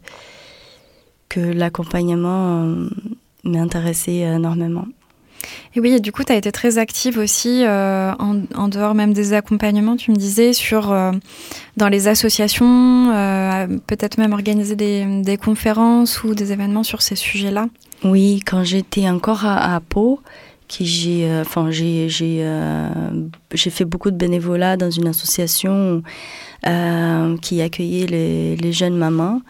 que 1.29 1.41
l'accompagnement 1.41 2.67
m'intéressait 3.45 4.19
énormément. 4.19 4.87
Et 5.75 5.81
oui, 5.81 5.93
et 5.93 6.01
du 6.01 6.13
coup, 6.13 6.25
tu 6.25 6.33
as 6.33 6.37
été 6.37 6.53
très 6.53 6.79
active 6.79 7.19
aussi, 7.19 7.65
euh, 7.65 8.13
en, 8.19 8.69
dehors 8.69 8.95
même 8.95 9.13
des 9.13 9.33
accompagnements, 9.33 9.97
tu 9.97 10.11
me 10.11 10.17
disais, 10.17 10.53
sur, 10.53 10.93
euh, 10.93 11.13
dans 11.77 11.89
les 11.89 12.09
associations, 12.09 13.11
euh, 13.13 13.67
peut-être 13.87 14.19
même 14.19 14.33
organiser 14.33 14.77
des, 14.77 15.23
des, 15.23 15.37
conférences 15.37 16.25
ou 16.25 16.35
des 16.35 16.53
événements 16.53 16.83
sur 16.83 17.03
ces 17.03 17.17
sujets-là. 17.17 17.67
Oui, 18.05 18.41
quand 18.47 18.65
j'étais 18.65 19.09
encore 19.09 19.45
à, 19.45 19.81
Pau, 19.81 20.21
j'ai 20.69 21.29
enfin 21.41 21.71
j'ai 21.71 22.09
j'ai 22.09 23.71
fait 23.71 23.85
beaucoup 23.85 24.11
de 24.11 24.17
bénévolat 24.17 24.77
dans 24.77 24.91
une 24.91 25.09
association 25.09 26.03
qui 27.43 27.63
accueillait 27.63 28.07
les, 28.07 28.73
jeunes 28.73 28.97
mamans 28.97 29.41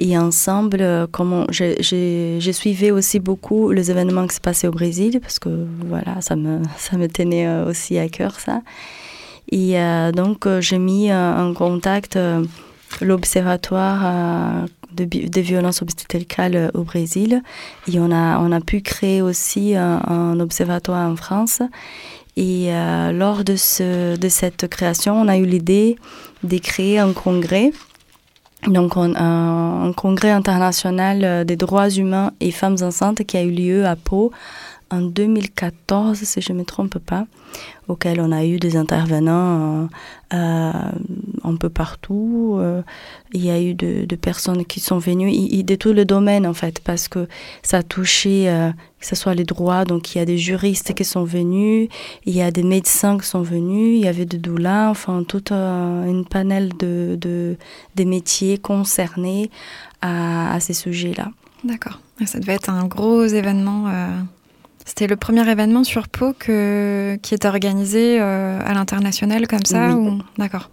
et 0.00 0.16
ensemble, 0.16 0.78
euh, 0.80 1.06
comment 1.10 1.44
j'ai 1.50 2.52
suivi 2.52 2.92
aussi 2.92 3.18
beaucoup 3.18 3.72
les 3.72 3.90
événements 3.90 4.28
qui 4.28 4.36
se 4.36 4.40
passaient 4.40 4.68
au 4.68 4.70
Brésil 4.70 5.18
parce 5.20 5.40
que 5.40 5.66
voilà, 5.86 6.20
ça 6.20 6.36
me 6.36 6.62
ça 6.78 6.96
me 6.96 7.08
tenait 7.08 7.48
euh, 7.48 7.68
aussi 7.68 7.98
à 7.98 8.08
cœur 8.08 8.38
ça. 8.38 8.62
Et 9.50 9.80
euh, 9.80 10.12
donc 10.12 10.46
j'ai 10.60 10.78
mis 10.78 11.12
en 11.12 11.52
contact 11.52 12.18
l'observatoire 13.00 14.66
des 14.90 15.42
violences 15.42 15.82
obstétricales 15.82 16.70
au 16.74 16.82
Brésil 16.82 17.42
et 17.92 18.00
on 18.00 18.10
a 18.10 18.38
on 18.40 18.52
a 18.52 18.60
pu 18.60 18.80
créer 18.80 19.22
aussi 19.22 19.74
un, 19.74 20.40
observatoire 20.40 21.10
en 21.10 21.16
France. 21.16 21.60
Et 22.36 22.70
lors 23.12 23.42
de, 23.44 23.56
ce, 23.56 24.16
de 24.16 24.28
cette 24.28 24.68
création, 24.68 25.20
on 25.20 25.28
a 25.28 25.36
eu 25.36 25.44
l'idée 25.44 25.96
de 26.44 26.58
créer 26.58 26.98
un 26.98 27.12
congrès 27.12 27.72
donc 28.66 28.96
un, 28.96 29.92
congrès 29.96 30.30
international 30.30 31.24
euh, 31.24 31.44
des 31.44 31.56
droits 31.56 31.90
humains 31.90 32.32
et 32.40 32.50
femmes 32.50 32.76
enceintes 32.82 33.24
qui 33.24 33.36
a 33.36 33.42
eu 33.42 33.50
lieu 33.50 33.86
à 33.86 33.94
Pau 33.94 34.32
en 34.90 35.02
2014, 35.02 36.18
si 36.18 36.40
je 36.40 36.52
ne 36.52 36.58
me 36.58 36.64
trompe 36.64 36.98
pas, 36.98 37.26
auquel 37.88 38.20
on 38.20 38.32
a 38.32 38.44
eu 38.44 38.58
des 38.58 38.76
intervenants 38.76 39.88
euh, 40.32 40.34
euh, 40.34 40.72
un 41.48 41.56
peu 41.56 41.68
partout. 41.68 42.56
Euh, 42.58 42.82
il 43.32 43.44
y 43.44 43.50
a 43.50 43.60
eu 43.60 43.74
de, 43.74 44.04
de 44.04 44.16
personnes 44.16 44.64
qui 44.64 44.80
sont 44.80 44.98
venues 44.98 45.30
et, 45.30 45.62
de 45.62 45.74
tous 45.74 45.92
les 45.92 46.04
domaines, 46.04 46.46
en 46.46 46.54
fait, 46.54 46.80
parce 46.80 47.08
que 47.08 47.28
ça 47.62 47.78
a 47.78 47.82
touché, 47.82 48.44
que 49.00 49.06
ce 49.06 49.14
soit 49.14 49.34
les 49.34 49.44
droits, 49.44 49.84
donc 49.84 50.14
il 50.14 50.18
y 50.18 50.20
a 50.20 50.24
des 50.24 50.38
juristes 50.38 50.94
qui 50.94 51.04
sont 51.04 51.24
venus, 51.24 51.88
il 52.24 52.34
y 52.34 52.40
a 52.40 52.50
des 52.50 52.62
médecins 52.62 53.18
qui 53.18 53.26
sont 53.26 53.42
venus, 53.42 53.98
il 53.98 54.04
y 54.04 54.08
avait 54.08 54.24
des 54.24 54.38
doulas, 54.38 54.90
enfin, 54.90 55.24
toute 55.24 55.52
une 55.52 56.24
panel 56.24 56.72
de, 56.78 57.18
de, 57.20 57.56
des 57.96 58.04
métiers 58.04 58.56
concernés 58.56 59.50
à, 60.00 60.54
à 60.54 60.60
ces 60.60 60.72
sujets-là. 60.72 61.30
D'accord. 61.64 62.00
Ça 62.24 62.38
devait 62.40 62.54
être 62.54 62.70
un 62.70 62.86
gros 62.86 63.24
événement 63.24 63.88
c'était 64.88 65.06
le 65.06 65.16
premier 65.16 65.46
événement 65.48 65.84
sur 65.84 66.08
Pau 66.08 66.32
que, 66.32 67.18
qui 67.20 67.34
est 67.34 67.44
organisé 67.44 68.18
euh, 68.22 68.58
à 68.64 68.72
l'international 68.72 69.46
comme 69.46 69.66
ça 69.66 69.90
ou... 69.90 70.18
D'accord. 70.38 70.70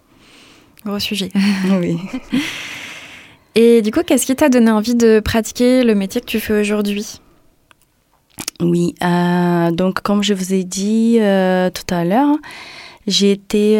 Gros 0.86 1.00
sujet. 1.00 1.30
Oui. 1.80 1.98
Et 3.56 3.82
du 3.82 3.90
coup, 3.90 4.02
qu'est-ce 4.06 4.26
qui 4.26 4.36
t'a 4.36 4.48
donné 4.48 4.70
envie 4.70 4.94
de 4.94 5.20
pratiquer 5.20 5.82
le 5.82 5.94
métier 5.94 6.20
que 6.20 6.26
tu 6.26 6.40
fais 6.40 6.60
aujourd'hui? 6.60 7.20
Oui, 8.60 8.94
euh, 9.02 9.70
donc 9.70 10.02
comme 10.02 10.22
je 10.22 10.34
vous 10.34 10.52
ai 10.52 10.62
dit 10.62 11.16
euh, 11.20 11.70
tout 11.70 11.94
à 11.94 12.04
l'heure, 12.04 12.36
j'ai 13.06 13.32
été, 13.32 13.76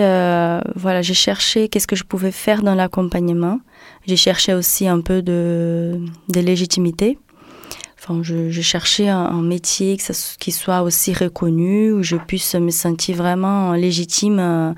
voilà, 0.76 1.02
j'ai 1.02 1.14
cherché 1.14 1.68
qu'est-ce 1.68 1.86
que 1.86 1.96
je 1.96 2.04
pouvais 2.04 2.32
faire 2.32 2.62
dans 2.62 2.75
l'accompagnement. 2.75 3.60
J'ai 4.06 4.16
cherché 4.16 4.54
aussi 4.54 4.88
un 4.88 5.00
peu 5.00 5.20
de, 5.20 6.00
de 6.28 6.40
légitimité 6.40 7.18
je, 8.22 8.60
cherchais 8.60 9.08
un, 9.08 9.42
métier 9.42 9.96
qui 10.38 10.52
soit 10.52 10.82
aussi 10.82 11.12
reconnu, 11.12 11.92
où 11.92 12.02
je 12.02 12.16
puisse 12.16 12.54
me 12.54 12.70
sentir 12.70 13.16
vraiment 13.16 13.72
légitime 13.72 14.38
euh, 14.38 14.72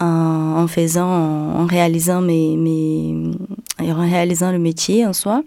en, 0.00 0.66
faisant, 0.66 1.08
en, 1.08 1.66
réalisant 1.66 2.20
mes, 2.20 3.14
en 3.78 4.00
réalisant 4.00 4.50
le 4.52 4.58
métier 4.58 5.06
en 5.06 5.12
soi. 5.12 5.42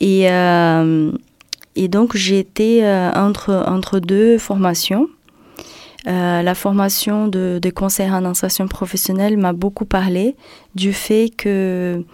Et, 0.00 0.30
euh, 0.30 1.10
donc 1.88 2.16
été 2.16 2.84
euh, 2.84 3.10
entre, 3.12 3.64
entre 3.66 3.98
deux 3.98 4.38
formations. 4.38 5.08
la 6.04 6.54
formation 6.54 7.28
de, 7.28 7.58
de 7.60 7.70
conseillère 7.70 8.14
en 8.14 8.24
insertion 8.24 8.68
professionnelle 8.68 9.36
m'a 9.36 9.52
beaucoup 9.52 9.86
parlé 9.86 10.36
du 10.74 10.92
fait 10.92 11.30
que 11.36 12.04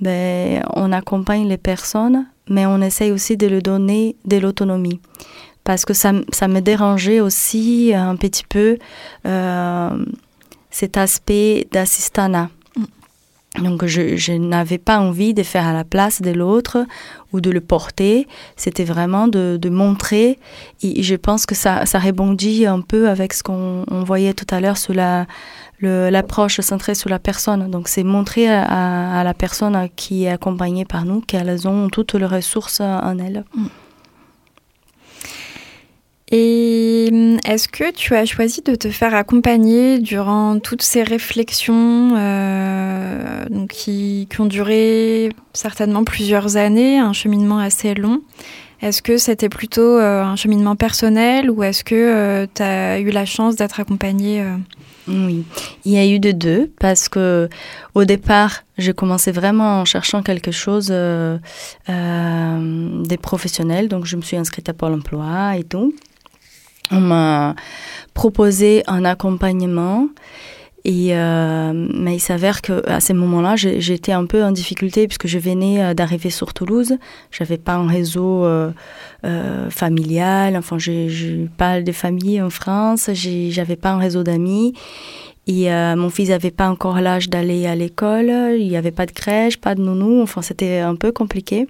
ben, 0.00 0.62
on 0.74 0.92
accompagne 0.92 1.48
les 1.48 1.56
personnes, 1.56 2.26
mais 2.48 2.66
on 2.66 2.80
essaye 2.80 3.12
aussi 3.12 3.36
de 3.36 3.46
leur 3.46 3.62
donner 3.62 4.16
de 4.24 4.36
l'autonomie. 4.36 5.00
Parce 5.62 5.84
que 5.84 5.94
ça, 5.94 6.12
ça, 6.30 6.46
me 6.46 6.60
dérangeait 6.60 7.20
aussi 7.20 7.92
un 7.94 8.16
petit 8.16 8.44
peu 8.46 8.76
euh, 9.26 10.04
cet 10.74 10.96
aspect 10.96 11.68
d'assistanat. 11.70 12.50
Donc 13.62 13.84
je, 13.86 14.16
je 14.16 14.32
n'avais 14.32 14.78
pas 14.78 14.98
envie 14.98 15.32
de 15.32 15.44
faire 15.44 15.68
à 15.68 15.72
la 15.72 15.84
place 15.84 16.20
de 16.20 16.32
l'autre 16.32 16.84
ou 17.32 17.40
de 17.40 17.50
le 17.50 17.60
porter. 17.60 18.26
C'était 18.56 18.82
vraiment 18.82 19.28
de, 19.28 19.56
de, 19.56 19.68
montrer. 19.68 20.40
Et 20.82 21.04
je 21.04 21.14
pense 21.14 21.46
que 21.46 21.54
ça, 21.54 21.86
ça 21.86 22.00
rebondit 22.00 22.66
un 22.66 22.80
peu 22.80 23.08
avec 23.08 23.32
ce 23.32 23.44
qu'on 23.44 23.84
voyait 24.04 24.34
tout 24.34 24.52
à 24.52 24.60
l'heure 24.60 24.76
sur 24.76 24.94
la, 24.94 25.28
l'approche 25.80 26.58
centrée 26.60 26.96
sur 26.96 27.08
la 27.08 27.20
personne. 27.20 27.70
Donc, 27.70 27.86
c'est 27.86 28.02
montrer 28.02 28.48
à, 28.52 29.22
la 29.22 29.34
personne 29.34 29.88
qui 29.94 30.24
est 30.24 30.30
accompagnée 30.30 30.84
par 30.84 31.04
nous 31.04 31.20
qu'elles 31.20 31.68
ont 31.68 31.88
toutes 31.88 32.14
les 32.14 32.26
ressources 32.26 32.80
en 32.80 33.16
elles. 33.20 33.44
Mm. 33.54 33.66
Et 36.30 37.10
mm, 37.12 37.33
est-ce 37.44 37.68
que 37.68 37.92
tu 37.92 38.14
as 38.14 38.24
choisi 38.24 38.62
de 38.62 38.74
te 38.74 38.88
faire 38.88 39.14
accompagner 39.14 39.98
durant 39.98 40.58
toutes 40.58 40.80
ces 40.80 41.02
réflexions 41.02 42.14
euh, 42.16 43.44
donc 43.50 43.68
qui, 43.68 44.26
ont 44.38 44.46
duré 44.46 45.28
certainement 45.52 46.04
plusieurs 46.04 46.56
années, 46.56 46.98
un 46.98 47.12
cheminement 47.12 47.58
assez 47.58 47.92
long? 47.94 48.22
Est-ce 48.80 49.02
que 49.02 49.18
c'était 49.18 49.50
plutôt 49.50 49.98
euh, 49.98 50.22
un 50.22 50.36
cheminement 50.36 50.74
personnel 50.74 51.50
ou 51.50 51.62
est-ce 51.62 51.84
que 51.84 51.94
euh, 51.94 52.46
tu 52.52 52.62
as 52.62 52.98
eu 53.00 53.10
la 53.10 53.26
chance 53.26 53.56
d'être 53.56 53.78
accompagnée 53.78 54.42
oui, 55.06 55.44
il 55.84 55.92
y 55.92 55.98
a 55.98 56.06
eu 56.06 56.18
de 56.18 56.32
deux 56.32 56.72
parce 56.80 57.10
que 57.10 57.50
au 57.94 58.06
départ, 58.06 58.62
j'ai 58.78 58.94
commencé 58.94 59.32
vraiment 59.32 59.82
en 59.82 59.84
cherchant 59.84 60.22
quelque 60.22 60.50
chose 60.50 60.86
des 61.86 63.16
professionnels, 63.18 63.88
donc 63.88 64.06
je 64.06 64.16
me 64.16 64.22
suis 64.22 64.38
inscrite 64.38 64.70
à 64.70 64.72
Pôle 64.72 64.94
Emploi 64.94 65.58
et 65.58 65.64
tout. 65.64 65.92
On 66.90 67.00
m'a 67.00 67.54
proposé 68.14 68.82
un 68.86 69.04
accompagnement 69.04 70.08
et 70.86 71.16
euh, 71.16 71.72
mais 71.94 72.16
il 72.16 72.20
s'avère 72.20 72.60
que 72.60 72.86
à 72.88 73.00
ces 73.00 73.14
moments-là, 73.14 73.56
j'étais 73.56 74.12
un 74.12 74.26
peu 74.26 74.44
en 74.44 74.52
difficulté 74.52 75.08
puisque 75.08 75.26
je 75.26 75.38
venais 75.38 75.82
euh, 75.82 75.94
d'arriver 75.94 76.28
sur 76.28 76.52
Toulouse. 76.52 76.98
J'avais 77.30 77.56
pas 77.56 77.74
un 77.74 77.88
réseau 77.88 78.44
euh, 78.44 78.70
familial. 79.70 80.58
Enfin, 80.58 80.76
je 80.76 81.46
pas 81.56 81.80
de 81.80 81.92
famille 81.92 82.40
en 82.42 82.50
France. 82.50 83.08
J'avais 83.14 83.76
pas 83.76 83.92
un 83.92 83.98
réseau 83.98 84.22
d'amis. 84.22 84.74
Et 85.46 85.70
euh, 85.70 85.94
mon 85.94 86.08
fils 86.08 86.30
n'avait 86.30 86.50
pas 86.50 86.68
encore 86.68 87.00
l'âge 87.00 87.28
d'aller 87.28 87.66
à 87.66 87.74
l'école. 87.74 88.56
Il 88.58 88.68
n'y 88.68 88.76
avait 88.76 88.90
pas 88.90 89.06
de 89.06 89.12
crèche, 89.12 89.58
pas 89.58 89.74
de 89.74 89.82
nounou. 89.82 90.22
Enfin, 90.22 90.42
c'était 90.42 90.78
un 90.78 90.96
peu 90.96 91.12
compliqué. 91.12 91.66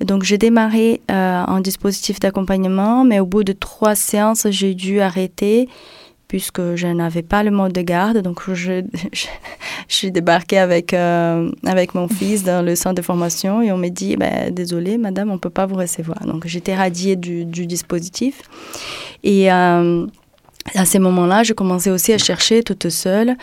Donc, 0.00 0.22
j'ai 0.22 0.38
démarré 0.38 1.00
un 1.08 1.60
dispositif 1.60 2.18
d'accompagnement, 2.18 3.04
mais 3.04 3.20
au 3.20 3.26
bout 3.26 3.44
de 3.44 3.52
trois 3.52 3.94
séances, 3.94 4.46
j'ai 4.50 4.74
dû 4.74 5.00
arrêter 5.00 5.68
puisque 6.30 6.76
je 6.76 6.86
n'avais 6.86 7.24
pas 7.24 7.42
le 7.42 7.50
mode 7.50 7.72
de 7.72 7.82
garde. 7.82 8.18
Donc, 8.18 8.48
je, 8.52 8.84
suis 9.88 10.12
débarquée 10.12 10.58
avec, 10.58 10.94
euh, 10.94 11.50
avec 11.66 11.92
mon 11.96 12.06
fils 12.06 12.44
dans 12.44 12.64
le 12.64 12.76
centre 12.76 12.94
de 12.94 13.02
formation 13.02 13.60
et 13.62 13.72
on 13.72 13.76
m'a 13.76 13.88
dit, 13.88 14.16
ben, 14.16 14.54
désolé, 14.54 14.96
madame, 14.96 15.30
on 15.30 15.34
ne 15.34 15.38
peut 15.38 15.50
pas 15.50 15.66
vous 15.66 15.74
recevoir. 15.74 16.24
Donc, 16.26 16.46
j'étais 16.46 16.76
radiée 16.76 17.16
du, 17.16 17.44
du, 17.44 17.66
dispositif. 17.66 18.42
Et 19.24 19.52
euh, 19.52 20.06
à 20.74 20.84
ces 20.84 20.98
moments-là, 20.98 21.42
je 21.42 21.52
commençais 21.52 21.90
aussi 21.90 22.12
à 22.12 22.18
chercher 22.18 22.62
toute 22.62 22.88
seule. 22.90 23.36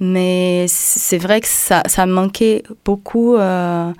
Mais 0.00 0.66
c'est 0.68 1.18
vrai 1.18 1.40
que 1.40 1.48
ça, 1.48 1.82
ça 1.86 2.06
manquait 2.06 2.62
beaucoup. 2.84 3.36
Euh, 3.36 3.92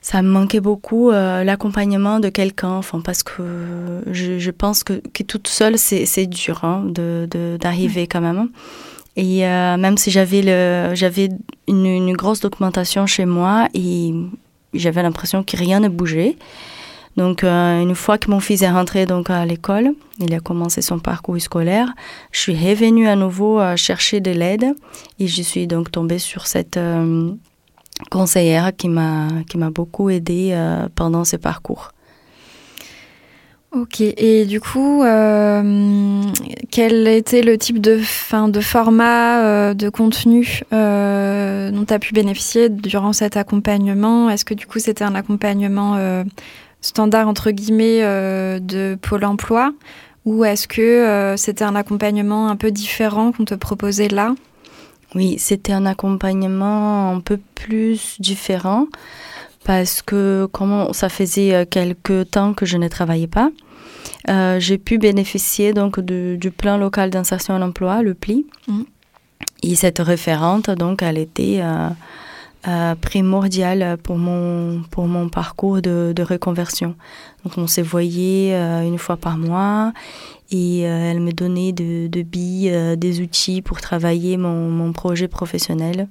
ça 0.00 0.22
me 0.22 0.28
manquait 0.28 0.60
beaucoup 0.60 1.10
euh, 1.10 1.44
l'accompagnement 1.44 2.18
de 2.18 2.30
quelqu'un, 2.30 2.70
enfin, 2.70 3.00
parce 3.00 3.22
que 3.22 3.42
je, 4.10 4.38
je 4.38 4.50
pense 4.50 4.82
que, 4.82 5.02
que, 5.12 5.22
toute 5.22 5.48
seule, 5.48 5.76
c'est 5.76 6.26
dur 6.26 6.64
hein, 6.64 6.84
d'arriver 6.86 8.06
de, 8.06 8.12
quand 8.12 8.22
même. 8.22 8.48
Et 9.16 9.44
euh, 9.46 9.76
même 9.76 9.98
si 9.98 10.10
j'avais 10.10 10.40
une, 10.40 11.86
une 11.86 12.12
grosse 12.16 12.40
documentation 12.40 13.06
chez 13.06 13.26
moi 13.26 13.68
et 13.74 14.14
j'avais 14.72 15.02
l'impression 15.02 15.42
que 15.42 15.56
rien 15.56 15.80
ne 15.80 15.88
bougeait. 15.88 16.36
Donc, 17.16 17.42
euh, 17.42 17.80
une 17.80 17.94
fois 17.94 18.18
que 18.18 18.30
mon 18.30 18.40
fils 18.40 18.62
est 18.62 18.70
rentré 18.70 19.06
donc 19.06 19.30
à 19.30 19.44
l'école, 19.44 19.92
il 20.18 20.32
a 20.34 20.40
commencé 20.40 20.82
son 20.82 20.98
parcours 20.98 21.40
scolaire, 21.40 21.92
je 22.32 22.40
suis 22.40 22.54
revenue 22.54 23.08
à 23.08 23.16
nouveau 23.16 23.60
chercher 23.76 24.20
de 24.20 24.30
l'aide 24.30 24.74
et 25.18 25.26
je 25.26 25.42
suis 25.42 25.66
donc 25.66 25.90
tombée 25.90 26.18
sur 26.18 26.46
cette 26.46 26.78
conseillère 28.10 28.74
qui 28.76 28.88
m'a 28.88 29.70
beaucoup 29.74 30.10
aidée 30.10 30.50
euh, 30.52 30.88
pendant 30.94 31.24
ce 31.24 31.36
parcours. 31.36 31.92
Ok, 33.70 34.00
et 34.00 34.46
du 34.46 34.60
coup, 34.60 35.02
euh, 35.02 36.22
quel 36.70 37.06
était 37.06 37.42
le 37.42 37.58
type 37.58 37.82
de, 37.82 37.98
fin, 37.98 38.48
de 38.48 38.60
format, 38.60 39.42
euh, 39.42 39.74
de 39.74 39.90
contenu 39.90 40.62
dont 40.70 41.84
tu 41.86 41.92
as 41.92 41.98
pu 41.98 42.14
bénéficier 42.14 42.70
durant 42.70 43.12
cet 43.12 43.36
accompagnement? 43.36 44.30
Est-ce 44.30 44.46
que 44.46 44.54
du 44.54 44.66
coup 44.66 44.78
c'était 44.78 45.04
un 45.04 45.14
accompagnement 45.14 46.24
standard, 46.80 47.28
entre 47.28 47.50
guillemets, 47.50 48.00
de 48.60 48.96
Pôle 49.00 49.24
Emploi 49.24 49.72
Ou 50.24 50.44
est-ce 50.44 50.68
que 50.68 51.34
c'était 51.36 51.64
un 51.64 51.74
accompagnement 51.74 52.48
un 52.48 52.56
peu 52.56 52.70
différent 52.70 53.32
qu'on 53.32 53.44
te 53.44 53.54
proposait 53.54 54.08
là? 54.08 54.34
Oui, 55.14 55.36
c'était 55.38 55.72
un 55.72 55.86
accompagnement 55.86 57.10
un 57.12 57.20
peu 57.20 57.38
plus 57.54 58.20
différent 58.20 58.86
parce 59.64 60.02
que 60.02 60.48
comme 60.52 60.92
ça 60.92 61.08
faisait 61.08 61.54
euh, 61.54 61.64
quelques 61.68 62.30
temps 62.30 62.54
que 62.54 62.66
je 62.66 62.76
ne 62.76 62.88
travaillais 62.88 63.26
pas, 63.26 63.50
euh, 64.28 64.58
j'ai 64.60 64.78
pu 64.78 64.98
bénéficier 64.98 65.72
donc 65.72 66.00
du 66.00 66.50
plan 66.50 66.78
local 66.78 67.10
d'insertion 67.10 67.54
à 67.54 67.58
l'emploi, 67.58 68.02
le 68.02 68.14
PLI. 68.14 68.46
Mmh. 68.66 68.82
Et 69.62 69.74
cette 69.74 69.98
référente, 69.98 70.70
donc, 70.70 71.02
elle 71.02 71.18
était 71.18 71.60
euh, 72.66 72.70
euh, 72.70 72.94
primordiale 72.94 73.96
pour 74.02 74.18
mon, 74.18 74.82
pour 74.90 75.06
mon 75.06 75.28
parcours 75.28 75.80
de, 75.80 76.14
reconversion. 76.22 76.94
Donc, 77.44 77.56
on 77.56 77.66
s'est 77.66 77.82
voyé 77.82 78.52
une 78.54 78.98
fois 78.98 79.16
par 79.16 79.38
mois 79.38 79.92
et 80.50 80.86
euh, 80.86 81.10
elle 81.10 81.20
me 81.20 81.32
donnait 81.32 81.72
de, 81.72 82.06
de 82.06 82.22
billes, 82.22 82.70
euh, 82.70 82.96
des 82.96 83.20
outils 83.20 83.60
pour 83.60 83.80
travailler 83.80 84.36
mon, 84.36 84.70
mon 84.70 84.92
projet 84.92 85.28
professionnel. 85.28 86.08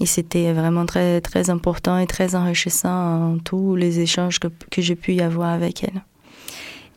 Et 0.00 0.06
c'était 0.06 0.52
vraiment 0.52 0.86
très, 0.86 1.20
très 1.20 1.50
important 1.50 1.98
et 1.98 2.06
très 2.06 2.34
enrichissant 2.34 3.34
en 3.34 3.38
tous 3.38 3.76
les 3.76 4.00
échanges 4.00 4.38
que, 4.38 4.48
que 4.70 4.82
j'ai 4.82 4.96
pu 4.96 5.14
y 5.14 5.20
avoir 5.20 5.50
avec 5.50 5.84
elle. 5.84 6.02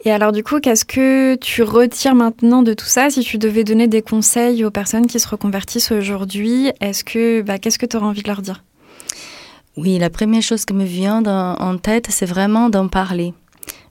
Et 0.04 0.12
alors 0.12 0.32
du 0.32 0.44
coup, 0.44 0.60
qu'est-ce 0.60 0.86
que 0.86 1.36
tu 1.36 1.62
retires 1.62 2.16
maintenant 2.16 2.64
de 2.64 2.74
tout 2.74 2.86
ça? 2.86 3.12
Si 3.12 3.22
tu 3.22 3.38
devais 3.38 3.64
donner 3.64 3.88
des 3.88 4.02
conseils 4.02 4.66
aux 4.66 4.72
personnes 4.72 5.06
qui 5.06 5.20
se 5.20 5.28
reconvertissent 5.28 5.92
aujourd'hui, 5.92 6.72
est-ce 6.80 7.04
que 7.04 7.42
bah, 7.42 7.60
qu'est-ce 7.60 7.78
que 7.78 7.86
tu 7.86 7.98
aurais 7.98 8.08
envie 8.08 8.24
de 8.24 8.28
leur 8.28 8.42
dire? 8.42 8.64
Oui, 9.78 9.98
la 10.00 10.10
première 10.10 10.42
chose 10.42 10.66
qui 10.66 10.74
me 10.74 10.84
vient 10.84 11.24
en 11.26 11.78
tête, 11.78 12.08
c'est 12.10 12.26
vraiment 12.26 12.70
d'en 12.70 12.90
parler. 12.90 13.34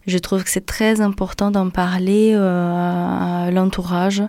Je 0.06 0.18
trouve 0.18 0.44
que 0.44 0.50
c'est 0.50 0.66
très 0.66 1.00
important 1.00 1.50
d'en 1.50 1.70
parler 1.70 2.32
euh, 2.34 3.46
à 3.46 3.50
l'entourage 3.50 4.22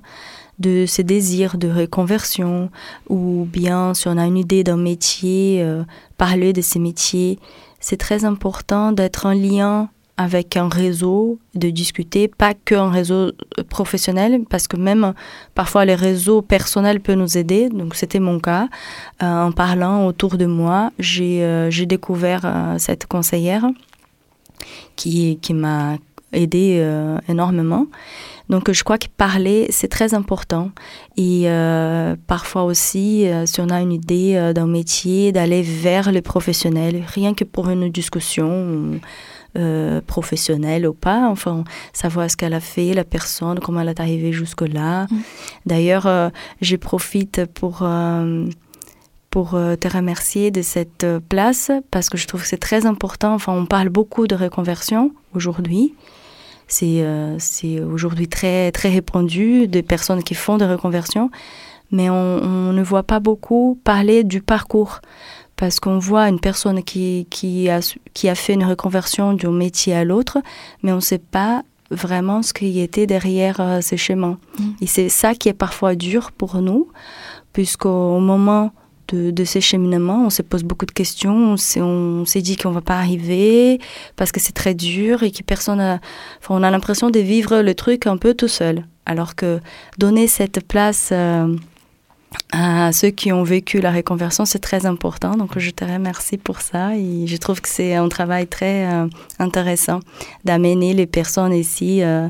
de 0.59 0.85
ses 0.85 1.03
désirs 1.03 1.57
de 1.57 1.69
reconversion 1.69 2.69
ou 3.09 3.47
bien 3.51 3.93
si 3.93 4.07
on 4.07 4.17
a 4.17 4.25
une 4.25 4.37
idée 4.37 4.63
d'un 4.63 4.77
métier, 4.77 5.61
euh, 5.61 5.83
parler 6.17 6.53
de 6.53 6.61
ces 6.61 6.79
métiers. 6.79 7.39
C'est 7.79 7.97
très 7.97 8.23
important 8.23 8.91
d'être 8.91 9.25
en 9.25 9.33
lien 9.33 9.89
avec 10.17 10.57
un 10.57 10.69
réseau, 10.69 11.39
de 11.55 11.69
discuter, 11.69 12.27
pas 12.27 12.53
qu'un 12.53 12.89
réseau 12.89 13.31
professionnel, 13.69 14.41
parce 14.49 14.67
que 14.67 14.77
même 14.77 15.13
parfois 15.55 15.85
les 15.85 15.95
réseaux 15.95 16.41
personnels 16.41 16.99
peuvent 16.99 17.17
nous 17.17 17.37
aider. 17.37 17.69
Donc 17.69 17.95
c'était 17.95 18.19
mon 18.19 18.39
cas. 18.39 18.67
Euh, 19.23 19.47
en 19.47 19.51
parlant 19.51 20.05
autour 20.05 20.37
de 20.37 20.45
moi, 20.45 20.91
j'ai 20.99 21.85
découvert 21.87 22.75
cette 22.77 23.07
conseillère 23.07 23.65
qui, 24.95 25.39
qui 25.41 25.53
m'a 25.53 25.97
aidé 26.33 26.77
euh, 26.79 27.17
énormément. 27.27 27.87
Donc 28.49 28.71
je 28.71 28.83
crois 28.83 28.97
que 28.97 29.07
parler, 29.15 29.67
c'est 29.69 29.87
très 29.87 30.13
important. 30.13 30.71
Et 31.17 31.43
euh, 31.45 32.15
parfois 32.27 32.63
aussi, 32.63 33.27
euh, 33.27 33.45
si 33.45 33.61
on 33.61 33.69
a 33.69 33.81
une 33.81 33.93
idée 33.93 34.51
d'un 34.53 34.67
métier, 34.67 35.31
d'aller 35.31 35.61
vers 35.61 36.11
les 36.11 36.21
professionnels, 36.21 37.03
rien 37.07 37.33
que 37.33 37.43
pour 37.43 37.69
une 37.69 37.89
discussion 37.89 38.99
professionnelle 40.07 40.87
ou 40.87 40.93
pas, 40.93 41.27
enfin, 41.29 41.63
savoir 41.93 42.31
ce 42.31 42.37
qu'elle 42.37 42.53
a 42.53 42.59
fait, 42.59 42.93
la 42.93 43.03
personne, 43.03 43.59
comment 43.59 43.81
elle 43.81 43.89
est 43.89 43.99
arrivée 43.99 44.31
jusque-là. 44.31 45.07
Mm. 45.09 45.17
D'ailleurs, 45.65 46.31
je 46.61 46.75
profite 46.77 47.45
pour 47.53 47.83
pour 49.31 49.55
euh, 49.55 49.75
te 49.77 49.87
remercier 49.87 50.51
de 50.51 50.61
cette 50.61 51.05
euh, 51.05 51.19
place 51.19 51.71
parce 51.89 52.09
que 52.09 52.17
je 52.17 52.27
trouve 52.27 52.41
que 52.41 52.47
c'est 52.47 52.57
très 52.57 52.85
important. 52.85 53.33
Enfin, 53.33 53.53
on 53.53 53.65
parle 53.65 53.89
beaucoup 53.89 54.27
de 54.27 54.35
reconversion 54.35 55.11
aujourd'hui. 55.33 55.95
c'est 56.67 57.03
c'est 57.39 57.79
aujourd'hui 57.81 58.27
très 58.27 58.71
très 58.71 58.89
répandu 58.89 59.67
des 59.67 59.83
personnes 59.83 60.23
qui 60.23 60.35
font 60.35 60.57
des 60.57 60.65
reconversions, 60.65 61.29
mais 61.91 62.09
on, 62.09 62.73
ne 62.73 62.83
voit 62.83 63.03
pas 63.03 63.19
beaucoup 63.19 63.79
parler 63.83 64.23
du 64.23 64.41
parcours 64.41 65.01
parce 65.61 65.79
qu'on 65.79 65.99
voit 65.99 66.27
une 66.27 66.39
personne 66.39 66.81
qui, 66.83 67.27
qui, 67.29 67.69
a, 67.69 67.81
qui 68.15 68.29
a 68.29 68.33
fait 68.33 68.53
une 68.53 68.65
reconversion 68.65 69.33
d'un 69.33 69.51
métier 69.51 69.93
à 69.93 70.03
l'autre, 70.03 70.39
mais 70.81 70.91
on 70.91 70.95
ne 70.95 71.01
sait 71.01 71.19
pas 71.19 71.61
vraiment 71.91 72.41
ce 72.41 72.51
qui 72.51 72.79
était 72.79 73.05
derrière 73.05 73.59
euh, 73.59 73.79
ce 73.79 73.95
chemin. 73.95 74.39
Mm. 74.57 74.63
Et 74.81 74.87
c'est 74.87 75.07
ça 75.07 75.35
qui 75.35 75.49
est 75.49 75.53
parfois 75.53 75.93
dur 75.93 76.31
pour 76.31 76.55
nous, 76.63 76.87
puisqu'au 77.53 78.17
moment 78.17 78.71
de, 79.09 79.29
de, 79.29 79.43
ces 79.43 79.61
cheminements, 79.61 80.25
on 80.25 80.31
se 80.31 80.41
pose 80.41 80.63
beaucoup 80.63 80.87
de 80.87 80.91
questions, 80.91 81.53
on 81.77 82.25
s'est 82.25 82.41
dit 82.41 82.55
qu'on 82.55 82.69
ne 82.69 82.73
va 82.73 82.81
pas 82.81 82.97
arriver 82.97 83.79
parce 84.15 84.31
que 84.31 84.39
c'est 84.39 84.53
très 84.53 84.73
dur 84.73 85.21
et 85.21 85.29
que 85.29 85.43
personne 85.43 85.79
a, 85.79 85.99
enfin, 86.39 86.55
on 86.55 86.63
a 86.63 86.71
l'impression 86.71 87.11
de 87.11 87.19
vivre 87.19 87.61
le 87.61 87.75
truc 87.75 88.07
un 88.07 88.17
peu 88.17 88.33
tout 88.33 88.47
seul. 88.47 88.87
Alors 89.05 89.35
que 89.35 89.59
donner 89.99 90.25
cette 90.25 90.65
place 90.67 91.09
euh, 91.11 91.55
à 92.51 92.91
ceux 92.91 93.09
qui 93.09 93.31
ont 93.31 93.43
vécu 93.43 93.79
la 93.79 93.91
réconversion, 93.91 94.45
c'est 94.45 94.59
très 94.59 94.85
important. 94.85 95.35
Donc, 95.35 95.57
je 95.57 95.71
te 95.71 95.83
remercie 95.83 96.37
pour 96.37 96.61
ça. 96.61 96.95
Et 96.95 97.27
je 97.27 97.37
trouve 97.37 97.61
que 97.61 97.69
c'est 97.69 97.95
un 97.95 98.07
travail 98.09 98.47
très 98.47 98.85
euh, 98.91 99.07
intéressant 99.39 99.99
d'amener 100.45 100.93
les 100.93 101.07
personnes 101.07 101.53
ici 101.53 102.03
euh, 102.03 102.27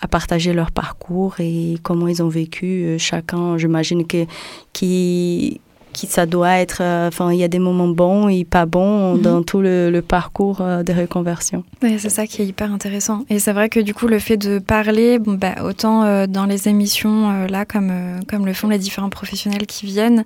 à 0.00 0.08
partager 0.08 0.52
leur 0.52 0.70
parcours 0.70 1.36
et 1.38 1.76
comment 1.82 2.08
ils 2.08 2.22
ont 2.22 2.28
vécu. 2.28 2.84
Euh, 2.84 2.98
chacun, 2.98 3.58
j'imagine 3.58 4.06
que 4.06 4.26
qui 4.72 5.60
qui 5.92 6.06
ça 6.06 6.26
doit 6.26 6.58
être, 6.58 6.78
euh, 6.80 7.08
enfin, 7.08 7.32
il 7.32 7.38
y 7.38 7.44
a 7.44 7.48
des 7.48 7.58
moments 7.58 7.88
bons 7.88 8.28
et 8.28 8.44
pas 8.44 8.66
bons 8.66 9.14
mhm. 9.14 9.22
dans 9.22 9.42
tout 9.42 9.60
le, 9.60 10.00
parcours 10.00 10.60
euh, 10.60 10.82
de 10.82 10.92
reconversion. 10.92 11.64
Oui, 11.82 11.98
c'est 11.98 12.08
ça 12.08 12.26
qui 12.26 12.42
est 12.42 12.46
hyper 12.46 12.72
intéressant. 12.72 13.24
Et 13.28 13.38
c'est 13.38 13.52
vrai 13.52 13.68
que 13.68 13.80
du 13.80 13.94
coup, 13.94 14.06
le 14.06 14.18
fait 14.18 14.36
de 14.36 14.58
parler, 14.58 15.18
bon, 15.18 15.34
bah, 15.34 15.56
autant 15.64 16.04
euh, 16.04 16.26
dans 16.26 16.46
les 16.46 16.68
émissions 16.68 17.46
là, 17.46 17.64
comme, 17.64 17.92
comme 18.28 18.46
le 18.46 18.52
font 18.52 18.68
les 18.68 18.78
différents 18.78 19.10
professionnels 19.10 19.66
qui 19.66 19.86
viennent, 19.86 20.24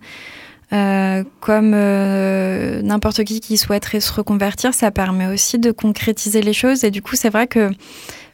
comme 1.40 1.70
n'importe 1.70 3.22
qui 3.22 3.38
qui 3.38 3.56
souhaiterait 3.56 4.00
se 4.00 4.12
reconvertir, 4.12 4.74
ça 4.74 4.90
permet 4.90 5.26
aussi 5.26 5.58
de 5.58 5.70
concrétiser 5.70 6.42
les 6.42 6.52
choses. 6.52 6.82
Et 6.82 6.90
du 6.90 7.00
coup, 7.00 7.14
c'est 7.14 7.30
vrai 7.30 7.46
que 7.46 7.70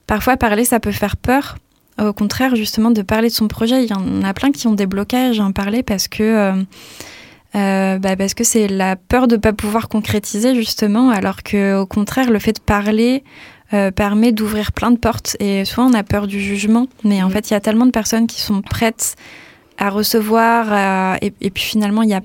parfois 0.07 0.39
parler, 0.39 0.65
ça 0.65 0.81
peut 0.81 0.93
faire 0.93 1.19
peur. 1.19 1.57
Au 2.01 2.15
contraire, 2.15 2.57
justement, 2.57 2.91
de 2.91 3.03
parler 3.03 3.29
de 3.29 3.35
son 3.35 3.47
projet, 3.47 3.85
il 3.85 3.91
y 3.91 3.93
en 3.93 4.23
a 4.23 4.33
plein 4.33 4.53
qui 4.53 4.67
ont 4.69 4.73
des 4.73 4.87
blocages 4.87 5.39
à 5.39 5.45
en 5.45 5.53
parler 5.53 5.83
parce 5.83 6.09
que 6.09 6.65
euh, 7.57 7.99
bah 7.99 8.15
parce 8.17 8.35
que 8.35 8.45
c'est 8.45 8.69
la 8.69 8.95
peur 8.95 9.27
de 9.27 9.35
ne 9.35 9.41
pas 9.41 9.53
pouvoir 9.53 9.89
concrétiser 9.89 10.55
justement, 10.55 11.11
alors 11.11 11.43
que 11.43 11.81
au 11.81 11.87
contraire, 11.87 12.31
le 12.31 12.39
fait 12.39 12.53
de 12.53 12.61
parler 12.61 13.25
euh, 13.73 13.91
permet 13.91 14.33
d'ouvrir 14.33 14.73
plein 14.73 14.91
de 14.91 14.99
portes. 14.99 15.37
Et 15.41 15.65
souvent, 15.65 15.91
on 15.91 15.95
a 15.95 16.03
peur 16.03 16.27
du 16.27 16.41
jugement, 16.41 16.87
mais 17.05 17.23
en 17.23 17.29
mm. 17.29 17.33
fait, 17.33 17.51
il 17.51 17.55
y 17.55 17.57
a 17.57 17.61
tellement 17.61 17.87
de 17.87 17.91
personnes 17.91 18.27
qui 18.27 18.41
sont 18.41 18.63
prêtes 18.63 19.17
à 19.79 19.91
recevoir, 19.91 21.17
et, 21.23 21.31
puis 21.51 21.63
finalement, 21.63 22.03
il 22.03 22.11
y 22.11 22.15
a 22.15 22.21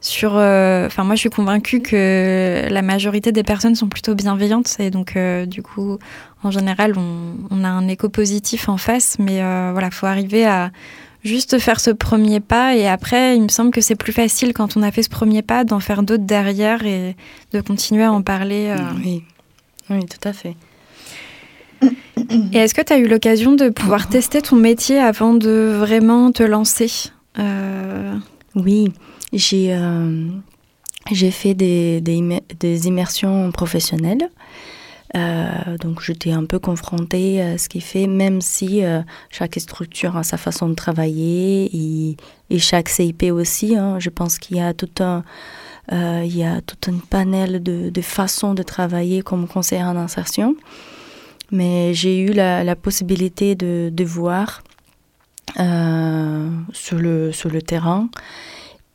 sur. 0.00 0.32
Euh, 0.36 0.86
enfin, 0.86 1.04
moi, 1.04 1.14
je 1.14 1.20
suis 1.20 1.30
convaincue 1.30 1.80
que 1.80 2.66
la 2.68 2.82
majorité 2.82 3.30
des 3.30 3.44
personnes 3.44 3.76
sont 3.76 3.86
plutôt 3.86 4.16
bienveillantes, 4.16 4.74
et 4.80 4.90
donc, 4.90 5.16
du 5.46 5.62
coup, 5.62 5.98
en 6.42 6.50
général, 6.50 6.94
on, 6.98 7.36
on, 7.52 7.62
a 7.62 7.68
un 7.68 7.86
écho 7.86 8.08
positif 8.08 8.68
en 8.68 8.76
face, 8.76 9.18
mais 9.20 9.40
voilà, 9.72 9.90
faut 9.92 10.06
arriver 10.06 10.44
à 10.44 10.72
juste 11.24 11.58
faire 11.58 11.80
ce 11.80 11.90
premier 11.90 12.40
pas 12.40 12.76
et 12.76 12.86
après, 12.86 13.36
il 13.36 13.42
me 13.42 13.48
semble 13.48 13.70
que 13.70 13.80
c'est 13.80 13.94
plus 13.94 14.12
facile 14.12 14.52
quand 14.52 14.76
on 14.76 14.82
a 14.82 14.92
fait 14.92 15.02
ce 15.02 15.08
premier 15.08 15.42
pas 15.42 15.64
d'en 15.64 15.80
faire 15.80 16.02
d'autres 16.02 16.24
derrière 16.24 16.84
et 16.84 17.16
de 17.52 17.60
continuer 17.60 18.04
à 18.04 18.12
en 18.12 18.22
parler. 18.22 18.68
Euh. 18.68 18.92
Oui. 19.04 19.22
oui, 19.90 20.04
tout 20.06 20.28
à 20.28 20.32
fait. 20.32 20.54
Et 22.52 22.58
est-ce 22.58 22.74
que 22.74 22.82
tu 22.82 22.92
as 22.92 22.98
eu 22.98 23.08
l'occasion 23.08 23.52
de 23.52 23.68
pouvoir 23.68 24.08
tester 24.08 24.40
ton 24.40 24.56
métier 24.56 24.98
avant 24.98 25.34
de 25.34 25.74
vraiment 25.76 26.32
te 26.32 26.42
lancer 26.42 26.90
euh? 27.38 28.16
Oui, 28.54 28.92
j'ai 29.32 29.74
euh, 29.74 30.28
j'ai 31.10 31.30
fait 31.30 31.54
des, 31.54 32.00
des, 32.00 32.40
des, 32.58 32.86
immersions 32.86 33.50
professionnelles. 33.50 34.30
Euh, 35.16 35.78
donc 35.78 36.00
j'étais 36.02 36.32
un 36.32 36.44
peu 36.44 36.58
confrontée 36.58 37.40
à 37.40 37.58
ce 37.58 37.68
qui 37.68 37.80
fait, 37.80 38.06
même 38.06 38.40
si 38.40 38.84
euh, 38.84 39.02
chaque 39.30 39.54
structure 39.60 40.16
a 40.16 40.24
sa 40.24 40.36
façon 40.36 40.68
de 40.68 40.74
travailler 40.74 41.70
et, 41.72 42.58
chaque 42.58 42.88
CIP 42.88 43.24
aussi. 43.32 43.76
Hein, 43.76 43.98
je 44.00 44.10
pense 44.10 44.38
qu'il 44.38 44.56
y 44.56 44.60
a 44.60 44.74
tout 44.74 44.90
un, 45.00 45.24
euh, 45.92 46.60
panel 47.10 47.62
de, 47.62 48.00
façons 48.00 48.54
de 48.54 48.62
travailler 48.62 49.22
comme 49.22 49.46
conseiller 49.46 49.84
en 49.84 49.96
insertion. 49.96 50.56
Mais 51.52 51.94
j'ai 51.94 52.18
eu 52.20 52.32
la, 52.32 52.76
possibilité 52.76 53.54
de, 53.54 54.04
voir 54.04 54.62
sur, 56.72 56.98
le, 56.98 57.60
terrain. 57.60 58.08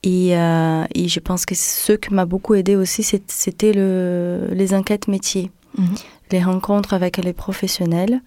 Et, 0.04 0.32
je 0.32 1.20
pense 1.20 1.46
que 1.46 1.56
ce 1.56 1.94
qui 1.94 2.14
m'a 2.14 2.26
beaucoup 2.26 2.56
aidé 2.56 2.76
aussi, 2.76 3.04
c'était 3.04 3.74
le, 3.74 4.50
les 4.52 4.74
enquêtes 4.74 5.08
métiers. 5.08 5.52
Mhm. 5.78 5.96
Les 6.32 6.44
rencontres 6.44 6.94
avec 6.94 7.18
les 7.18 7.34
professionnels. 7.34 8.22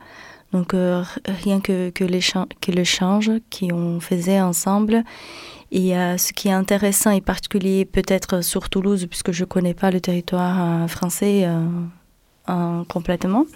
Donc, 0.53 0.75
euh, 0.75 1.03
rien 1.27 1.61
que, 1.61 1.91
que, 1.91 2.05
les 2.05 2.21
que 2.21 2.73
le 2.73 2.85
change 2.85 3.31
qu'on 3.51 4.01
faisait 4.01 4.41
ensemble. 4.41 5.03
Et 5.71 5.97
euh, 5.97 6.19
ce 6.19 6.35
qui 6.35 6.49
est 6.49 6.53
intéressant 6.53 7.11
et 7.11 7.23
particulier, 7.23 7.87
peut-être 7.87 8.43
sur 8.43 8.69
Toulouse, 8.69 9.07
puisque 9.09 9.33
je 9.33 9.45
ne 9.45 9.47
connais 9.47 9.73
pas 9.73 9.91
le 9.91 10.01
territoire 10.01 10.83
euh, 10.83 10.87
français 10.87 11.49
complètement, 12.89 13.47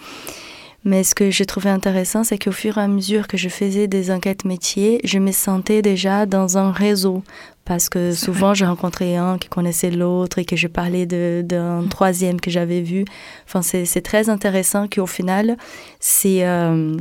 mais 0.85 1.03
ce 1.03 1.15
que 1.15 1.31
j'ai 1.31 1.45
trouvé 1.45 1.69
intéressant, 1.69 2.23
c'est 2.23 2.39
qu'au 2.39 2.53
fur 2.53 2.79
et 2.79 2.81
à 2.81 2.89
mesure 2.89 3.27
que 3.27 3.37
je 3.37 3.49
faisais 3.49 3.89
des 3.89 4.11
enquêtes 4.11 4.45
métiers, 4.45 5.01
je 5.05 5.19
me 5.19 5.33
sentais 5.33 5.83
déjà 5.83 6.25
dans 6.25 6.57
un 6.57 6.71
réseau 6.71 7.25
parce 7.67 7.89
que 7.89 8.13
souvent 8.13 8.55
j'ai 8.55 8.65
rencontré 8.65 9.17
un 9.17 9.37
qui 9.37 9.49
connaissait 9.49 9.91
l'autre 9.91 10.39
et 10.39 10.45
que 10.45 10.57
je 10.57 10.69
parlais 10.69 11.05
d'un 11.05 11.83
mm. 11.83 11.89
troisième 11.89 12.41
que 12.41 12.51
j'avais 12.51 12.81
vu. 12.81 13.05
Enfin, 13.45 13.61
c'est 13.61 14.01
très 14.01 14.31
intéressant 14.31 14.87
qu'au 14.89 15.07
final, 15.07 15.57
c'est 16.01 16.47
euh, 16.47 16.97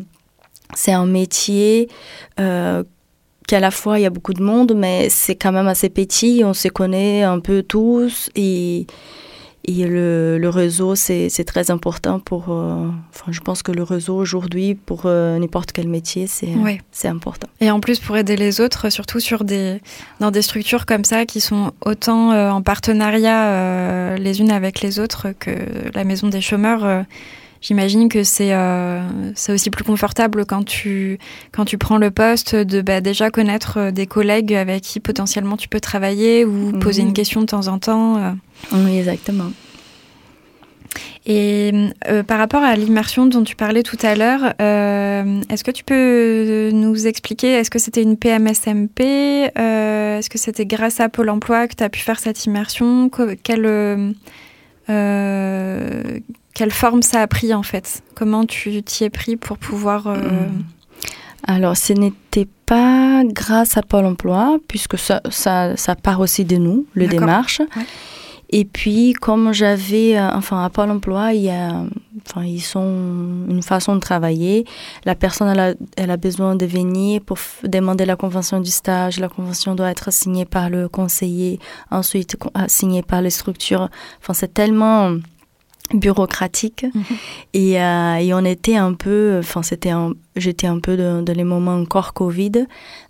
un 0.88 1.06
métier 1.06 1.88
euh, 2.40 2.84
qu'à 3.48 3.60
la 3.60 3.72
fois 3.72 4.00
il 4.00 4.02
y 4.02 4.06
a 4.06 4.10
beaucoup 4.10 4.34
de 4.34 4.44
monde, 4.44 4.74
mais 4.76 5.10
c'est 5.10 5.36
quand 5.36 5.52
même 5.52 5.68
assez 5.68 5.90
petit, 5.90 6.42
on 6.44 6.54
se 6.54 6.68
connaît 6.68 7.22
un 7.22 7.40
peu 7.40 7.62
tous 7.62 8.32
et 8.36 8.88
et 9.68 9.88
le, 9.88 10.38
le 10.38 10.50
réseau, 10.50 10.96
c'est 10.96 11.30
très 11.46 11.72
important 11.72 12.20
pour. 12.20 12.50
Euh, 12.50 12.88
enfin, 13.14 13.32
je 13.32 13.40
pense 13.40 13.64
que 13.64 13.72
le 13.72 13.84
réseau 13.84 14.16
aujourd'hui, 14.16 14.76
pour 14.76 15.04
euh, 15.06 15.40
n'importe 15.40 15.72
quel 15.72 15.88
métier, 15.88 16.28
c'est 16.28 16.50
c'est 16.92 17.08
important. 17.08 17.48
Et 17.62 17.72
en 17.72 17.80
plus, 17.80 18.00
pour 18.00 18.16
aider 18.18 18.36
les 18.36 18.62
autres, 18.62 18.90
surtout 18.90 19.20
sur 19.20 19.44
des, 19.44 19.82
dans 20.20 20.32
des 20.32 20.42
structures 20.42 20.86
comme 20.86 21.04
ça 21.04 21.26
qui 21.26 21.42
sont 21.42 21.72
autant 21.84 22.32
euh, 22.32 22.50
en 22.50 22.62
partenariat 22.62 24.16
les 24.18 24.40
unes 24.40 24.52
avec 24.52 24.82
les 24.82 25.00
autres 25.00 25.28
que 25.38 25.52
la 25.94 26.04
Maison 26.04 26.28
des 26.28 26.42
chômeurs. 26.42 27.06
J'imagine 27.66 28.10
que 28.10 28.24
c'est 28.24 28.54
c'est 29.34 29.52
aussi 29.52 29.72
plus 29.72 29.84
confortable 29.84 30.46
quand 30.46 30.64
tu, 30.64 31.18
quand 31.52 31.66
tu 31.66 31.80
prends 31.80 31.98
le 31.98 32.12
poste 32.12 32.56
de 32.56 32.82
bah, 32.82 33.02
déjà 33.02 33.32
connaître 33.32 33.90
des 33.90 34.06
collègues 34.06 34.54
avec 34.54 34.84
qui 34.84 35.00
potentiellement 35.00 35.58
tu 35.58 35.68
peux 35.68 35.80
travailler 35.80 36.46
ou 36.46 36.74
poser 36.74 37.02
une 37.02 37.14
question 37.14 37.42
de 37.42 37.48
temps 37.48 37.68
en 37.68 37.80
temps. 37.80 38.36
Oui, 38.72 39.00
exactement. 39.00 39.50
Et 41.28 41.72
euh, 42.08 42.22
par 42.22 42.38
rapport 42.38 42.62
à 42.62 42.76
l'immersion 42.76 43.26
dont 43.26 43.44
tu 43.44 43.56
parlais 43.56 43.82
tout 43.82 43.98
à 44.04 44.16
l'heure, 44.16 44.54
euh, 44.62 45.42
est-ce 45.50 45.64
que 45.64 45.72
tu 45.72 45.84
peux 45.84 46.70
nous 46.72 47.08
expliquer, 47.08 47.54
est-ce 47.54 47.72
que 47.72 47.80
c'était 47.80 48.04
une 48.04 48.16
PMSMP 48.16 49.52
euh, 49.58 50.20
Est-ce 50.20 50.30
que 50.30 50.38
c'était 50.38 50.68
grâce 50.68 51.00
à 51.00 51.10
Pôle 51.10 51.32
Emploi 51.32 51.68
que 51.68 51.76
tu 51.76 51.84
as 51.84 51.90
pu 51.90 52.00
faire 52.00 52.20
cette 52.20 52.46
immersion? 52.46 53.10
Quelle, 53.42 54.14
quelle 56.56 56.72
forme 56.72 57.04
ça 57.04 57.22
a 57.22 57.28
pris 57.28 57.54
en 57.54 57.62
fait? 57.62 58.02
Comment 58.16 58.46
tu 58.46 58.82
t'y 58.82 59.04
es 59.04 59.12
pris 59.12 59.36
pour 59.36 59.60
pouvoir... 59.60 60.08
Hmm. 60.08 60.64
Alors, 61.48 61.78
ce 61.78 61.94
n'était 61.94 62.48
pas 62.66 63.22
grâce 63.24 63.78
à 63.78 63.84
Pôle 63.84 64.06
Emploi, 64.06 64.58
puisque 64.68 64.98
ça, 64.98 65.22
ça, 65.30 65.78
ça 65.78 65.96
part 65.96 66.20
aussi 66.20 66.44
de 66.44 66.56
nous, 66.56 66.88
le 66.96 67.06
démarche. 67.06 67.62
Et 68.50 68.64
puis, 68.64 69.14
comme 69.14 69.54
j'avais, 69.54 70.18
euh, 70.18 70.30
enfin, 70.32 70.64
à 70.64 70.70
Pôle 70.70 70.92
emploi, 70.92 71.34
il 71.34 71.44
y 71.44 71.50
a, 71.50 71.84
enfin, 72.26 72.46
ils 72.46 72.62
sont 72.62 73.46
une 73.50 73.64
façon 73.64 73.96
de 73.96 74.00
travailler. 74.00 74.66
La 75.04 75.16
personne, 75.16 75.50
elle 75.50 75.60
a, 75.60 75.74
elle 75.98 76.12
a 76.12 76.18
besoin 76.18 76.56
de 76.56 76.66
venir 76.66 77.22
pour 77.22 77.38
demander 77.64 78.06
la 78.06 78.16
convention 78.16 78.60
du 78.60 78.70
stage. 78.70 79.20
La 79.20 79.30
convention 79.30 79.74
doit 79.76 79.90
être 79.90 80.14
signée 80.14 80.46
par 80.46 80.70
le 80.70 80.88
conseiller, 80.88 81.60
ensuite 81.90 82.38
signée 82.68 83.02
par 83.02 83.22
les 83.22 83.32
structures. 83.32 83.90
Enfin, 84.22 84.34
c'est 84.34 84.54
tellement 84.54 85.12
bureaucratique 85.94 86.84
mhm. 86.84 87.04
et, 87.54 87.82
euh, 87.82 88.16
et, 88.16 88.34
on 88.34 88.44
était 88.44 88.76
un 88.76 88.94
peu 88.94 89.38
enfin 89.40 89.62
c'était 89.64 89.92
j'étais 90.36 90.68
un 90.68 90.80
peu 90.80 90.98
dans, 90.98 91.24
les 91.34 91.44
moments 91.44 91.76
encore 91.76 92.14
Covid 92.14 92.66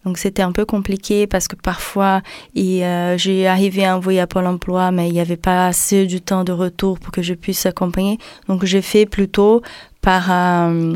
donc 0.06 0.18
c'était 0.18 0.42
un 0.42 0.52
peu 0.52 0.66
compliqué 0.66 1.28
parce 1.28 1.48
que 1.48 1.56
parfois 1.56 2.22
et 2.56 2.86
euh, 2.86 3.18
j'ai 3.18 3.48
arrivé 3.48 3.86
à 3.86 3.98
envoyer 3.98 4.20
à 4.20 4.28
Pôle 4.28 4.48
Emploi 4.48 4.92
mais 4.92 5.08
il 5.08 5.14
n'y 5.14 5.20
avait 5.20 5.38
pas 5.38 5.68
assez 5.68 6.06
du 6.06 6.22
temps 6.22 6.44
de 6.44 6.52
retour 6.52 7.00
pour 7.00 7.12
que 7.12 7.22
je 7.22 7.34
puisse 7.34 7.66
accompagner 7.66 8.18
donc 8.48 8.66
j'ai 8.66 8.82
fait 8.82 9.06
plutôt 9.06 9.62
par 10.02 10.32
euh, 10.32 10.94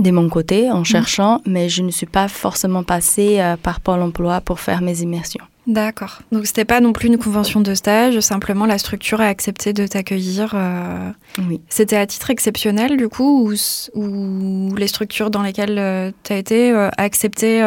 de 0.00 0.10
mon 0.10 0.28
côté 0.28 0.72
en 0.72 0.82
cherchant, 0.82 1.40
mais 1.46 1.68
je 1.68 1.80
ne 1.82 1.92
suis 1.92 2.06
pas 2.06 2.26
forcément 2.26 2.82
passée 2.82 3.40
par 3.62 3.78
Pôle 3.78 4.02
emploi 4.02 4.40
pour 4.40 4.58
faire 4.58 4.82
mes 4.82 5.02
immersions. 5.02 5.44
D'accord. 5.66 6.20
Donc 6.30 6.46
c'était 6.46 6.66
pas 6.66 6.80
non 6.80 6.92
plus 6.92 7.08
une 7.08 7.16
convention 7.16 7.60
de 7.60 7.74
stage, 7.74 8.20
simplement 8.20 8.66
la 8.66 8.76
structure 8.76 9.20
a 9.20 9.26
accepté 9.26 9.72
de 9.72 9.86
t'accueillir. 9.86 10.52
Euh, 10.54 11.10
oui. 11.48 11.60
C'était 11.70 11.96
à 11.96 12.06
titre 12.06 12.30
exceptionnel 12.30 12.96
du 12.96 13.08
coup, 13.08 13.50
ou, 13.94 14.74
les 14.76 14.86
structures 14.86 15.30
dans 15.30 15.42
lesquelles 15.42 15.78
euh, 15.78 16.10
tu 16.22 16.32
as 16.32 16.36
été 16.36 16.70
euh, 16.70 16.90
acceptées, 16.98 17.62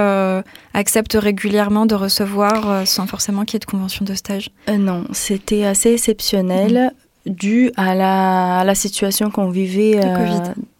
acceptent 0.73 1.17
régulièrement 1.19 1.85
de 1.85 1.95
recevoir 1.95 2.85
sans 2.85 3.07
forcément 3.07 3.45
qu'il 3.45 3.55
y 3.55 3.57
ait 3.57 3.59
de 3.59 3.65
convention 3.65 4.05
de 4.05 4.13
stage? 4.13 4.51
Non, 4.67 5.05
c'était 5.11 5.65
assez 5.65 5.93
exceptionnel 5.93 6.93
mmh. 7.25 7.31
dû 7.31 7.71
à 7.77 7.95
la, 7.95 8.59
à 8.59 8.63
la 8.63 8.75
situation 8.75 9.31
qu'on 9.31 9.49
vivait 9.49 9.99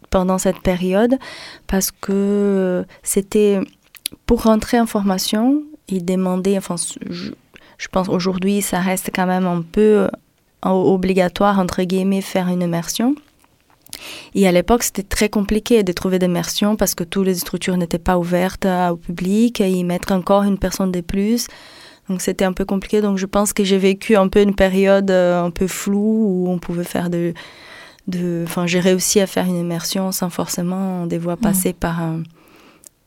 pendant 0.10 0.38
cette 0.38 0.60
période, 0.60 1.18
parce 1.66 1.92
que 1.92 2.86
c'était 3.04 3.60
pour 4.26 4.44
rentrer 4.44 4.80
en 4.80 4.86
formation, 4.86 5.64
il 5.90 6.06
demandait, 6.06 6.58
enfin, 6.58 6.76
je, 7.10 7.88
pense 7.92 8.10
aujourd'hui, 8.10 8.62
ça 8.62 8.80
reste 8.80 9.12
quand 9.14 9.26
même 9.26 9.46
un 9.46 9.62
peu 9.62 10.08
euh, 10.08 10.10
obligatoire, 10.64 11.60
entre 11.60 11.84
guillemets, 11.84 12.22
faire 12.22 12.48
une 12.48 12.62
immersion. 12.62 13.16
Et 14.36 14.48
à 14.48 14.52
l'époque, 14.52 14.84
c'était 14.84 15.04
très 15.04 15.30
compliqué 15.30 15.84
de 15.84 15.92
trouver 15.94 16.20
d'immersion 16.20 16.76
parce 16.76 16.94
que 16.94 17.04
toutes 17.04 17.26
les 17.26 17.36
structures 17.36 17.78
n'étaient 17.78 18.00
pas 18.00 18.18
ouvertes 18.18 18.66
euh, 18.66 18.90
au 18.90 18.98
public 18.98 19.62
et 19.62 19.70
y 19.70 19.84
mettre 19.84 20.12
encore 20.12 20.44
une 20.44 20.58
personne 20.58 20.92
de 20.92 21.02
plus. 21.02 21.48
Donc 22.10 22.22
c'était 22.22 22.46
un 22.46 22.54
peu 22.54 22.66
compliqué. 22.66 23.02
Donc 23.02 23.18
je 23.18 23.26
pense 23.26 23.54
que 23.54 23.64
j'ai 23.64 23.78
vécu 23.78 24.16
un 24.16 24.28
peu 24.28 24.42
une 24.42 24.56
période 24.56 25.10
euh, 25.10 25.42
un 25.42 25.52
peu 25.52 25.68
floue 25.68 26.26
où 26.28 26.50
on 26.50 26.60
pouvait 26.60 26.84
faire 26.84 27.10
de... 27.10 27.34
de 28.08 28.44
enfin, 28.46 28.68
j'ai 28.68 28.82
réussi 28.82 29.22
à 29.22 29.28
faire 29.28 29.46
une 29.46 29.58
immersion 29.58 30.12
sans 30.12 30.30
forcément 30.30 31.06
des 31.06 31.18
voies 31.18 31.36
mmh. 31.36 31.42
passer 31.42 31.74
par, 31.74 32.02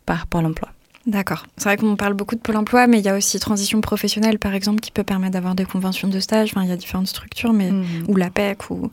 par 0.07 0.27
Pôle 0.27 0.47
emploi. 0.47 0.71
D'accord. 1.07 1.47
C'est 1.57 1.65
vrai 1.65 1.77
qu'on 1.77 1.97
parle 1.97 2.15
beaucoup 2.15 2.35
de 2.35 2.41
Pôle 2.41 2.57
emploi, 2.57 2.87
mais 2.87 2.99
il 2.99 3.05
y 3.05 3.09
a 3.09 3.17
aussi 3.17 3.39
transition 3.41 3.81
professionnelle, 3.81 4.39
par 4.39 4.55
exemple, 4.55 4.81
qui 4.81 4.91
peut 4.91 5.03
permettre 5.03 5.33
d'avoir 5.33 5.55
des 5.55 5.65
conventions 5.65 6.09
de 6.09 6.21
stage. 6.21 6.51
Enfin, 6.53 6.63
il 6.63 6.69
y 6.69 6.73
a 6.73 6.77
différentes 6.77 7.09
structures, 7.09 7.53
mais 7.53 7.71
mhm. 7.71 8.05
ou 8.09 8.17
l'APEC. 8.17 8.71
Ou... 8.71 8.91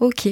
Ok. 0.00 0.28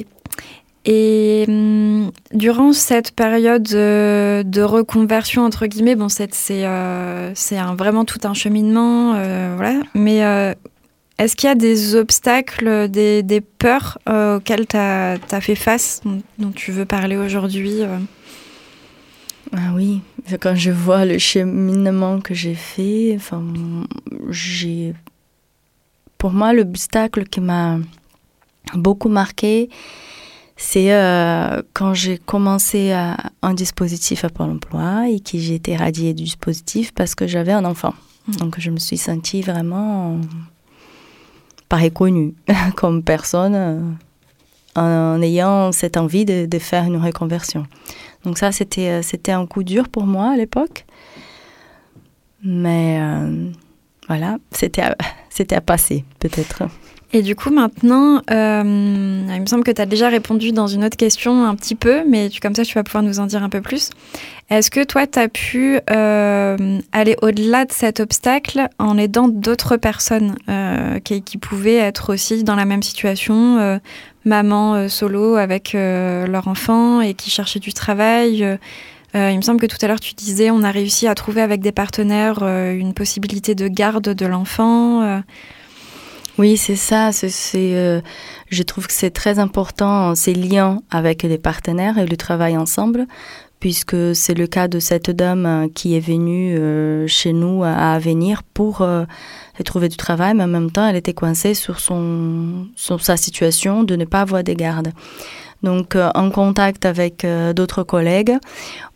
Et 0.85 1.45
hum, 1.47 2.11
durant 2.31 2.71
cette 2.73 3.11
période 3.11 3.63
de, 3.63 4.61
reconversion, 4.61 5.43
entre 5.43 5.65
guillemets, 5.65 5.95
bon, 5.95 6.09
c'est 6.09 6.29
euh, 6.51 7.33
vraiment 7.75 8.05
tout 8.05 8.19
un 8.23 8.35
cheminement, 8.35 9.13
euh, 9.15 9.53
voilà. 9.55 9.79
Mais 9.95 10.23
euh, 10.23 10.53
est-ce 11.17 11.35
qu'il 11.35 11.47
y 11.47 11.51
a 11.51 11.55
des 11.55 11.95
obstacles, 11.95 12.87
des, 12.87 13.23
des 13.23 13.41
peurs 13.41 13.97
auxquelles 14.07 14.67
tu 14.67 14.77
as, 14.77 15.41
fait 15.41 15.55
face, 15.55 16.01
dont, 16.37 16.51
tu 16.51 16.71
veux 16.71 16.85
parler 16.85 17.17
aujourd'hui 17.17 17.81
ah 19.53 19.73
oui, 19.75 20.01
quand 20.39 20.55
je 20.55 20.71
vois 20.71 21.05
le 21.05 21.17
cheminement 21.17 22.19
que 22.19 22.33
j'ai 22.33 22.55
fait, 22.55 23.13
enfin, 23.15 23.43
j'ai, 24.29 24.93
pour 26.17 26.31
moi, 26.31 26.53
l'obstacle 26.53 27.25
qui 27.25 27.41
m'a 27.41 27.77
beaucoup 28.73 29.09
marqué, 29.09 29.69
c'est 30.57 30.93
euh, 30.93 31.61
quand 31.73 31.93
j'ai 31.93 32.17
commencé 32.17 32.91
un 32.93 33.53
dispositif 33.53 34.23
à 34.23 34.29
Pôle 34.29 34.51
emploi 34.51 35.09
et 35.09 35.19
que 35.19 35.37
j'ai 35.37 35.55
été 35.55 35.75
radiée 35.75 36.13
du 36.13 36.23
dispositif 36.23 36.93
parce 36.93 37.13
que 37.13 37.27
j'avais 37.27 37.51
un 37.51 37.65
enfant. 37.65 37.93
Mmh. 38.27 38.35
Donc 38.37 38.59
je 38.59 38.71
me 38.71 38.77
suis 38.77 38.97
sentie 38.97 39.41
vraiment 39.41 40.19
pas 41.69 41.77
reconnue 41.77 42.33
comme 42.75 43.03
personne 43.03 43.55
euh, 43.55 43.79
en, 44.75 45.21
ayant 45.21 45.71
cette 45.71 45.97
envie 45.97 46.25
de, 46.25 46.45
de, 46.45 46.59
faire 46.59 46.85
une 46.85 46.97
reconversion. 46.97 47.65
Donc 48.25 48.37
ça, 48.37 48.51
c'était, 48.51 48.89
euh, 48.89 49.01
c'était 49.01 49.31
un 49.31 49.45
coup 49.45 49.63
dur 49.63 49.87
pour 49.87 50.05
moi 50.05 50.31
à 50.31 50.35
l'époque. 50.35 50.85
Mais 52.43 52.99
euh, 52.99 53.49
voilà, 54.07 54.37
c'était 54.51 54.81
à, 54.81 54.95
à 55.51 55.61
passer 55.61 56.03
peut-être. 56.19 56.63
Et 57.13 57.21
du 57.21 57.35
coup, 57.35 57.49
maintenant, 57.49 58.21
euh, 58.29 58.63
il 58.65 59.41
me 59.41 59.45
semble 59.45 59.63
que 59.63 59.71
tu 59.71 59.81
as 59.81 59.85
déjà 59.85 60.09
répondu 60.09 60.51
dans 60.51 60.67
une 60.67 60.83
autre 60.83 60.97
question 60.97 61.45
un 61.45 61.55
petit 61.55 61.75
peu, 61.75 62.03
mais 62.05 62.29
tu, 62.29 62.41
comme 62.41 62.55
ça, 62.55 62.65
tu 62.65 62.73
vas 62.73 62.83
pouvoir 62.83 63.03
nous 63.03 63.19
en 63.19 63.25
dire 63.25 63.41
un 63.41 63.47
peu 63.47 63.61
plus. 63.61 63.91
Est-ce 64.49 64.69
que 64.69 64.83
toi, 64.83 65.07
tu 65.07 65.19
as 65.19 65.29
pu 65.29 65.79
aller 65.87 67.15
au-delà 67.21 67.65
de 67.65 67.71
cet 67.71 68.01
obstacle 68.01 68.67
en 68.79 68.97
aidant 68.97 69.29
d'autres 69.29 69.77
personnes 69.77 70.35
qui, 71.05 71.37
pouvaient 71.37 71.75
être 71.75 72.11
aussi 72.11 72.43
dans 72.43 72.55
la 72.55 72.65
même 72.65 72.83
situation, 72.83 73.79
maman 74.25 74.75
euh, 74.75 74.87
solo 74.87 75.35
avec 75.35 75.75
euh, 75.75 76.27
leur 76.27 76.47
enfant 76.47 77.01
et 77.01 77.13
qui 77.13 77.29
cherchait 77.29 77.59
du 77.59 77.73
travail. 77.73 78.43
Euh, 78.43 79.31
il 79.31 79.37
me 79.37 79.41
semble 79.41 79.61
que 79.61 79.65
tout 79.67 79.77
à 79.81 79.87
l'heure 79.87 79.99
tu 80.01 80.13
disais 80.13 80.51
on 80.51 80.63
a 80.63 80.71
réussi 80.71 81.07
à 81.07 81.15
trouver 81.15 81.41
avec 81.41 81.61
des 81.61 81.71
partenaires 81.71 82.43
une 82.43 82.93
possibilité 82.93 83.55
de 83.55 83.69
garde 83.69 84.09
de 84.09 84.25
l'enfant. 84.25 85.21
Oui, 86.37 86.57
c'est 86.57 86.75
ça. 86.75 87.11
Je 87.11 88.63
trouve 88.63 88.87
que 88.87 88.93
c'est 88.93 89.11
très 89.11 89.39
important 89.39 90.15
ces 90.15 90.33
liens 90.33 90.81
avec 90.91 91.23
les 91.23 91.37
partenaires 91.37 91.97
et 91.97 92.05
le 92.05 92.17
travail 92.17 92.57
ensemble, 92.57 93.07
puisque 93.59 94.15
c'est 94.15 94.33
le 94.33 94.47
cas 94.47 94.67
de 94.67 94.79
cette 94.79 95.09
dame 95.09 95.69
qui 95.73 95.95
est 95.95 95.99
venue 95.99 96.57
chez 97.07 97.33
nous 97.33 97.63
à, 97.63 97.97
venir 97.99 98.43
pour 98.43 98.85
trouvait 99.63 99.89
du 99.89 99.97
travail, 99.97 100.33
mais 100.33 100.43
en 100.43 100.47
même 100.47 100.71
temps, 100.71 100.87
elle 100.87 100.95
était 100.95 101.13
coincée 101.13 101.53
sur, 101.53 101.79
son, 101.79 102.67
sur 102.75 103.01
sa 103.01 103.17
situation 103.17 103.83
de 103.83 103.95
ne 103.95 104.05
pas 104.05 104.21
avoir 104.21 104.43
des 104.43 104.55
gardes. 104.55 104.91
Donc, 105.63 105.95
euh, 105.95 106.11
en 106.13 106.29
contact 106.29 106.85
avec 106.85 107.25
euh, 107.25 107.53
d'autres 107.53 107.83
collègues, 107.83 108.37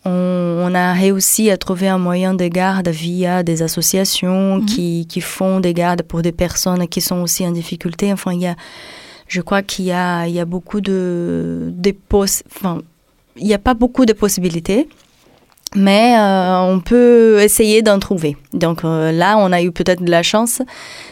on, 0.06 0.72
a 0.76 0.94
réussi 0.94 1.50
à 1.50 1.58
trouver 1.58 1.88
un 1.88 1.98
moyen 1.98 2.36
de 2.36 2.48
garde 2.48 2.90
via 2.90 3.44
des 3.44 3.64
associations 3.64 4.58
mhm. 4.58 4.66
qui, 4.66 5.08
qui, 5.08 5.22
font 5.22 5.60
des 5.60 5.74
gardes 5.74 6.04
pour 6.04 6.22
des 6.22 6.32
personnes 6.32 6.88
qui 6.88 7.02
sont 7.02 7.22
aussi 7.22 7.46
en 7.46 7.52
difficulté. 7.52 8.14
Enfin, 8.14 8.34
il 8.34 8.42
y 8.42 8.48
a, 8.48 8.56
je 9.28 9.42
crois 9.42 9.64
qu'il 9.64 9.86
y 9.86 9.92
a, 9.92 10.28
il 10.28 10.34
y 10.34 10.40
a 10.40 10.46
beaucoup 10.46 10.80
de, 10.80 11.72
de 11.74 11.96
enfin, 12.14 12.82
il 13.40 13.48
n'y 13.48 13.54
a 13.54 13.60
pas 13.60 13.74
beaucoup 13.74 14.06
de 14.06 14.14
possibilités 14.14 14.88
mais 15.76 16.16
euh, 16.18 16.60
on 16.62 16.80
peut 16.80 17.40
essayer 17.42 17.82
d'en 17.82 18.00
trouver. 18.00 18.38
Donc 18.54 18.84
euh, 18.84 19.12
là, 19.12 19.38
on 19.38 19.52
a 19.52 19.62
eu 19.62 19.72
peut-être 19.72 20.04
de 20.04 20.10
la 20.10 20.24
chance 20.24 20.62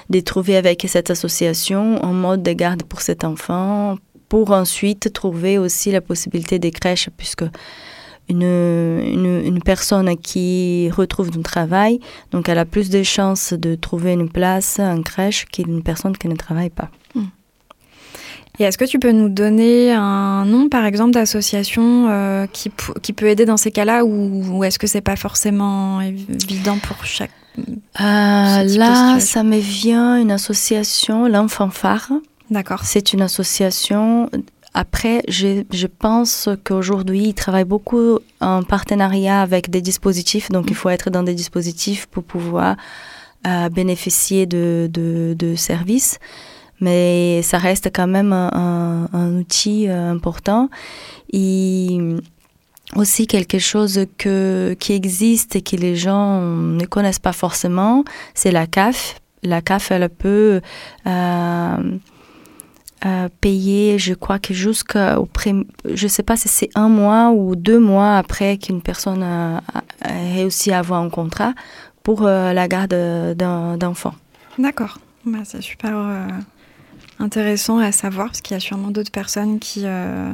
de 0.09 0.19
trouver 0.19 0.57
avec 0.57 0.85
cette 0.87 1.11
association 1.11 2.03
un 2.03 2.13
mode 2.13 2.43
de 2.43 2.53
garde 2.53 2.83
pour 2.83 3.01
cet 3.01 3.23
enfant, 3.23 3.97
pour 4.29 4.51
ensuite 4.51 5.13
trouver 5.13 5.57
aussi 5.57 5.91
la 5.91 6.01
possibilité 6.01 6.59
des 6.59 6.71
crèches, 6.71 7.09
puisque 7.17 7.45
une, 8.29 8.41
une, 8.41 9.41
une, 9.45 9.61
personne 9.63 10.17
qui 10.17 10.89
retrouve 10.89 11.31
du 11.31 11.41
travail, 11.43 11.99
donc 12.31 12.49
elle 12.49 12.57
a 12.57 12.65
plus 12.65 12.89
de 12.89 13.01
chances 13.03 13.53
de 13.53 13.75
trouver 13.75 14.13
une 14.13 14.29
place 14.29 14.79
en 14.79 15.01
crèche 15.01 15.45
qu'une 15.45 15.81
personne 15.81 16.17
qui 16.17 16.27
ne 16.27 16.35
travaille 16.35 16.69
pas. 16.69 16.89
Et 18.59 18.63
est-ce 18.63 18.77
que 18.77 18.85
tu 18.85 18.97
peux 18.97 19.11
nous 19.11 19.29
donner 19.29 19.91
un 19.91 20.45
nom, 20.45 20.67
par 20.67 20.85
exemple, 20.85 21.11
d'association 21.11 22.07
euh, 22.09 22.47
qui, 22.51 22.71
qui, 23.03 23.13
peut 23.13 23.27
aider 23.27 23.45
dans 23.45 23.57
ces 23.57 23.71
cas-là 23.71 24.03
ou, 24.03 24.63
est-ce 24.63 24.79
que 24.79 24.87
c'est 24.87 25.01
pas 25.01 25.15
forcément 25.15 26.01
évident 26.01 26.77
pour 26.79 27.05
chaque. 27.05 27.31
Euh, 27.59 27.63
là, 27.99 29.19
ça 29.19 29.43
me 29.43 29.57
vient 29.57 30.17
une 30.17 30.31
association, 30.31 31.27
l'Enfant 31.27 31.69
Phare. 31.69 32.11
D'accord. 32.49 32.81
C'est 32.83 33.13
une 33.13 33.21
association. 33.21 34.29
Après, 34.73 35.21
je, 35.27 35.63
je 35.71 35.87
pense 35.87 36.49
qu'aujourd'hui, 36.63 37.25
ils 37.25 37.33
travaillent 37.33 37.63
beaucoup 37.63 38.19
en 38.41 38.63
partenariat 38.63 39.41
avec 39.41 39.69
des 39.69 39.81
dispositifs. 39.81 40.49
Donc, 40.49 40.65
il 40.69 40.75
faut 40.75 40.89
être 40.89 41.09
dans 41.09 41.23
des 41.23 41.33
dispositifs 41.35 42.07
pour 42.07 42.23
pouvoir 42.23 42.75
euh, 43.45 43.69
bénéficier 43.69 44.45
de, 44.45 44.89
de, 44.91 45.35
de 45.37 45.55
services 45.55 46.19
mais 46.79 47.41
ça 47.41 47.57
reste 47.57 47.89
quand 47.93 48.07
même 48.07 48.33
un, 48.33 49.37
outil 49.39 49.87
euh, 49.87 50.11
important. 50.11 50.69
Et 51.31 51.97
aussi 52.95 53.27
quelque 53.27 53.59
chose 53.59 54.05
que, 54.17 54.75
qui 54.79 54.93
existe 54.93 55.55
et 55.55 55.61
que 55.61 55.75
les 55.75 55.95
gens 55.95 56.41
ne 56.41 56.85
connaissent 56.85 57.19
pas 57.19 57.33
forcément, 57.33 58.05
c'est 58.33 58.51
la 58.51 58.67
CAF. 58.67 59.19
La 59.43 59.61
CAF, 59.61 59.91
elle 59.91 60.09
peut 60.09 60.61
euh, 61.05 61.77
euh, 63.05 63.29
payer, 63.41 63.99
je 63.99 64.13
crois 64.13 64.39
que 64.39 64.53
jusqu'au 64.53 65.27
je 65.85 66.03
ne 66.03 66.07
sais 66.07 66.23
pas 66.23 66.37
si 66.37 66.47
c'est 66.47 66.69
un 66.75 66.89
mois 66.89 67.31
ou 67.31 67.55
deux 67.55 67.79
mois 67.79 68.17
après 68.17 68.57
qu'une 68.57 68.81
personne 68.81 69.21
a, 69.21 69.61
réussi 70.01 70.71
à 70.71 70.79
avoir 70.79 71.01
un 71.01 71.09
contrat 71.09 71.53
pour 72.03 72.21
la 72.23 72.67
garde 72.69 72.95
d'enfants. 73.77 74.15
D'accord, 74.57 74.97
bah, 75.25 75.39
c'est 75.43 75.61
super 75.61 75.93
intéressant 77.19 77.79
à 77.79 77.91
savoir, 77.91 78.27
parce 78.27 78.41
qu'il 78.41 78.53
y 78.53 78.57
a 78.57 78.59
sûrement 78.59 78.89
d'autres 78.89 79.11
personnes 79.11 79.59
qui 79.59 79.81
euh, 79.85 80.31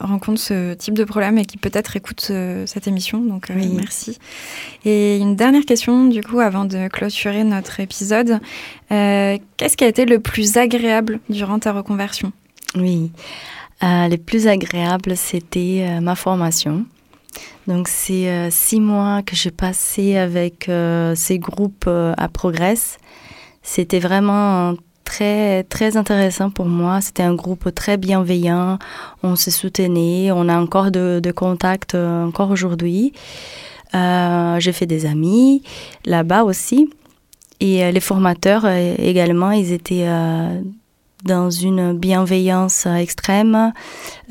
rencontrent 0.00 0.40
ce 0.40 0.74
type 0.74 0.94
de 0.94 1.04
problème 1.04 1.38
et 1.38 1.44
qui 1.44 1.56
peut-être 1.56 1.96
écoutent 1.96 2.28
euh, 2.30 2.66
cette 2.66 2.88
émission. 2.88 3.20
Donc 3.20 3.50
euh, 3.50 3.54
merci. 3.74 4.18
Et 4.84 5.18
une 5.18 5.36
dernière 5.36 5.64
question, 5.64 6.06
du 6.06 6.22
coup, 6.22 6.40
avant 6.40 6.64
de 6.64 6.88
clôturer 6.88 7.44
notre 7.44 7.80
épisode. 7.80 8.40
Qu'est-ce 8.88 9.76
qui 9.76 9.84
a 9.84 9.88
été 9.88 10.04
le 10.04 10.20
plus 10.20 10.56
agréable 10.56 11.20
durant 11.28 11.58
ta 11.58 11.72
reconversion? 11.72 12.32
Oui. 12.76 13.10
les 13.82 14.18
plus 14.18 14.46
agréables, 14.46 15.16
c'était 15.16 16.00
ma 16.00 16.14
formation. 16.14 16.86
Donc 17.66 17.88
c'est 17.88 18.50
six 18.50 18.80
mois 18.80 19.22
que 19.22 19.34
j'ai 19.34 19.50
passé 19.50 20.16
avec 20.16 20.70
ces 21.14 21.38
groupes 21.38 21.88
à 21.88 22.28
Progress. 22.28 22.98
C'était 23.62 23.98
vraiment 23.98 24.74
très 25.04 25.64
très 25.64 25.96
intéressant 25.96 26.50
pour 26.50 26.66
moi. 26.66 27.00
C'était 27.00 27.22
un 27.22 27.34
groupe 27.34 27.74
très 27.74 27.96
bienveillant. 27.96 28.78
On 29.22 29.36
se 29.36 29.50
soutenait. 29.50 30.30
On 30.32 30.48
a 30.48 30.58
encore 30.58 30.90
de, 30.90 31.20
de 31.22 31.32
contacts 31.32 31.94
encore 31.94 32.50
aujourd'hui. 32.50 33.12
j'ai 33.92 34.72
fait 34.72 34.86
des 34.86 35.06
amis 35.06 35.62
là-bas 36.04 36.44
aussi. 36.44 36.90
Et 37.60 37.90
les 37.92 38.00
formateurs 38.00 38.66
également, 38.66 39.52
ils 39.52 39.72
étaient 39.72 40.08
dans 41.24 41.50
une 41.50 41.96
bienveillance 41.96 42.86
extrême, 42.86 43.72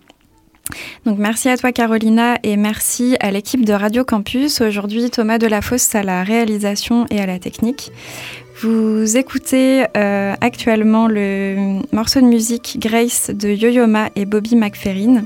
Donc 1.04 1.18
merci 1.18 1.48
à 1.48 1.56
toi 1.56 1.72
Carolina 1.72 2.38
et 2.42 2.56
merci 2.56 3.16
à 3.20 3.30
l'équipe 3.30 3.64
de 3.64 3.72
Radio 3.72 4.04
Campus. 4.04 4.60
Aujourd'hui 4.60 5.10
Thomas 5.10 5.38
Delafosse 5.38 5.94
à 5.94 6.02
la 6.02 6.24
réalisation 6.24 7.06
et 7.10 7.20
à 7.20 7.26
la 7.26 7.38
technique. 7.38 7.92
Vous 8.60 9.16
écoutez 9.16 9.84
euh, 9.96 10.34
actuellement 10.40 11.08
le 11.08 11.80
morceau 11.92 12.20
de 12.20 12.26
musique 12.26 12.78
Grace 12.80 13.30
de 13.30 13.50
Yo-Yo 13.50 13.86
et 14.16 14.24
Bobby 14.24 14.56
McFerrin. 14.56 15.24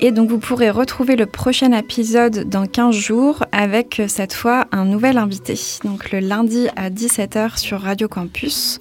Et 0.00 0.10
donc 0.10 0.28
vous 0.28 0.38
pourrez 0.38 0.68
retrouver 0.68 1.14
le 1.14 1.26
prochain 1.26 1.70
épisode 1.70 2.48
dans 2.48 2.66
15 2.66 2.92
jours 2.92 3.44
avec 3.52 4.00
euh, 4.00 4.08
cette 4.08 4.34
fois 4.34 4.66
un 4.72 4.84
nouvel 4.84 5.16
invité. 5.16 5.54
Donc 5.84 6.10
le 6.10 6.18
lundi 6.18 6.66
à 6.74 6.90
17h 6.90 7.56
sur 7.56 7.80
Radio 7.80 8.08
Campus. 8.08 8.80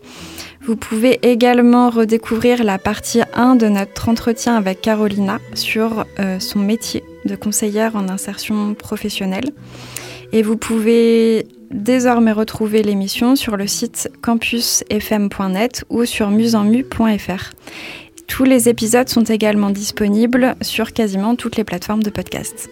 Vous 0.64 0.76
pouvez 0.76 1.20
également 1.24 1.90
redécouvrir 1.90 2.64
la 2.64 2.78
partie 2.78 3.22
1 3.34 3.56
de 3.56 3.68
notre 3.68 4.10
entretien 4.10 4.56
avec 4.56 4.82
Carolina 4.82 5.40
sur 5.56 6.06
euh, 6.20 6.40
son 6.40 6.60
métier 6.60 7.04
de 7.26 7.36
conseillère 7.36 7.96
en 7.96 8.08
insertion 8.10 8.76
professionnelle. 8.76 9.52
Et 10.32 10.44
vous 10.44 10.58
pouvez 10.58 11.48
désormais 11.72 12.32
retrouver 12.32 12.84
l'émission 12.84 13.36
sur 13.36 13.58
le 13.58 13.66
site 13.66 14.12
campusfm.net 14.22 15.84
ou 15.90 16.06
sur 16.06 16.30
musenmu.fr. 16.30 17.52
Tous 18.28 18.44
les 18.44 18.70
épisodes 18.70 19.10
sont 19.10 19.24
également 19.24 19.72
disponibles 19.72 20.56
sur 20.62 20.94
quasiment 20.94 21.36
toutes 21.36 21.58
les 21.58 21.64
plateformes 21.64 22.04
de 22.04 22.12
podcast. 22.12 22.70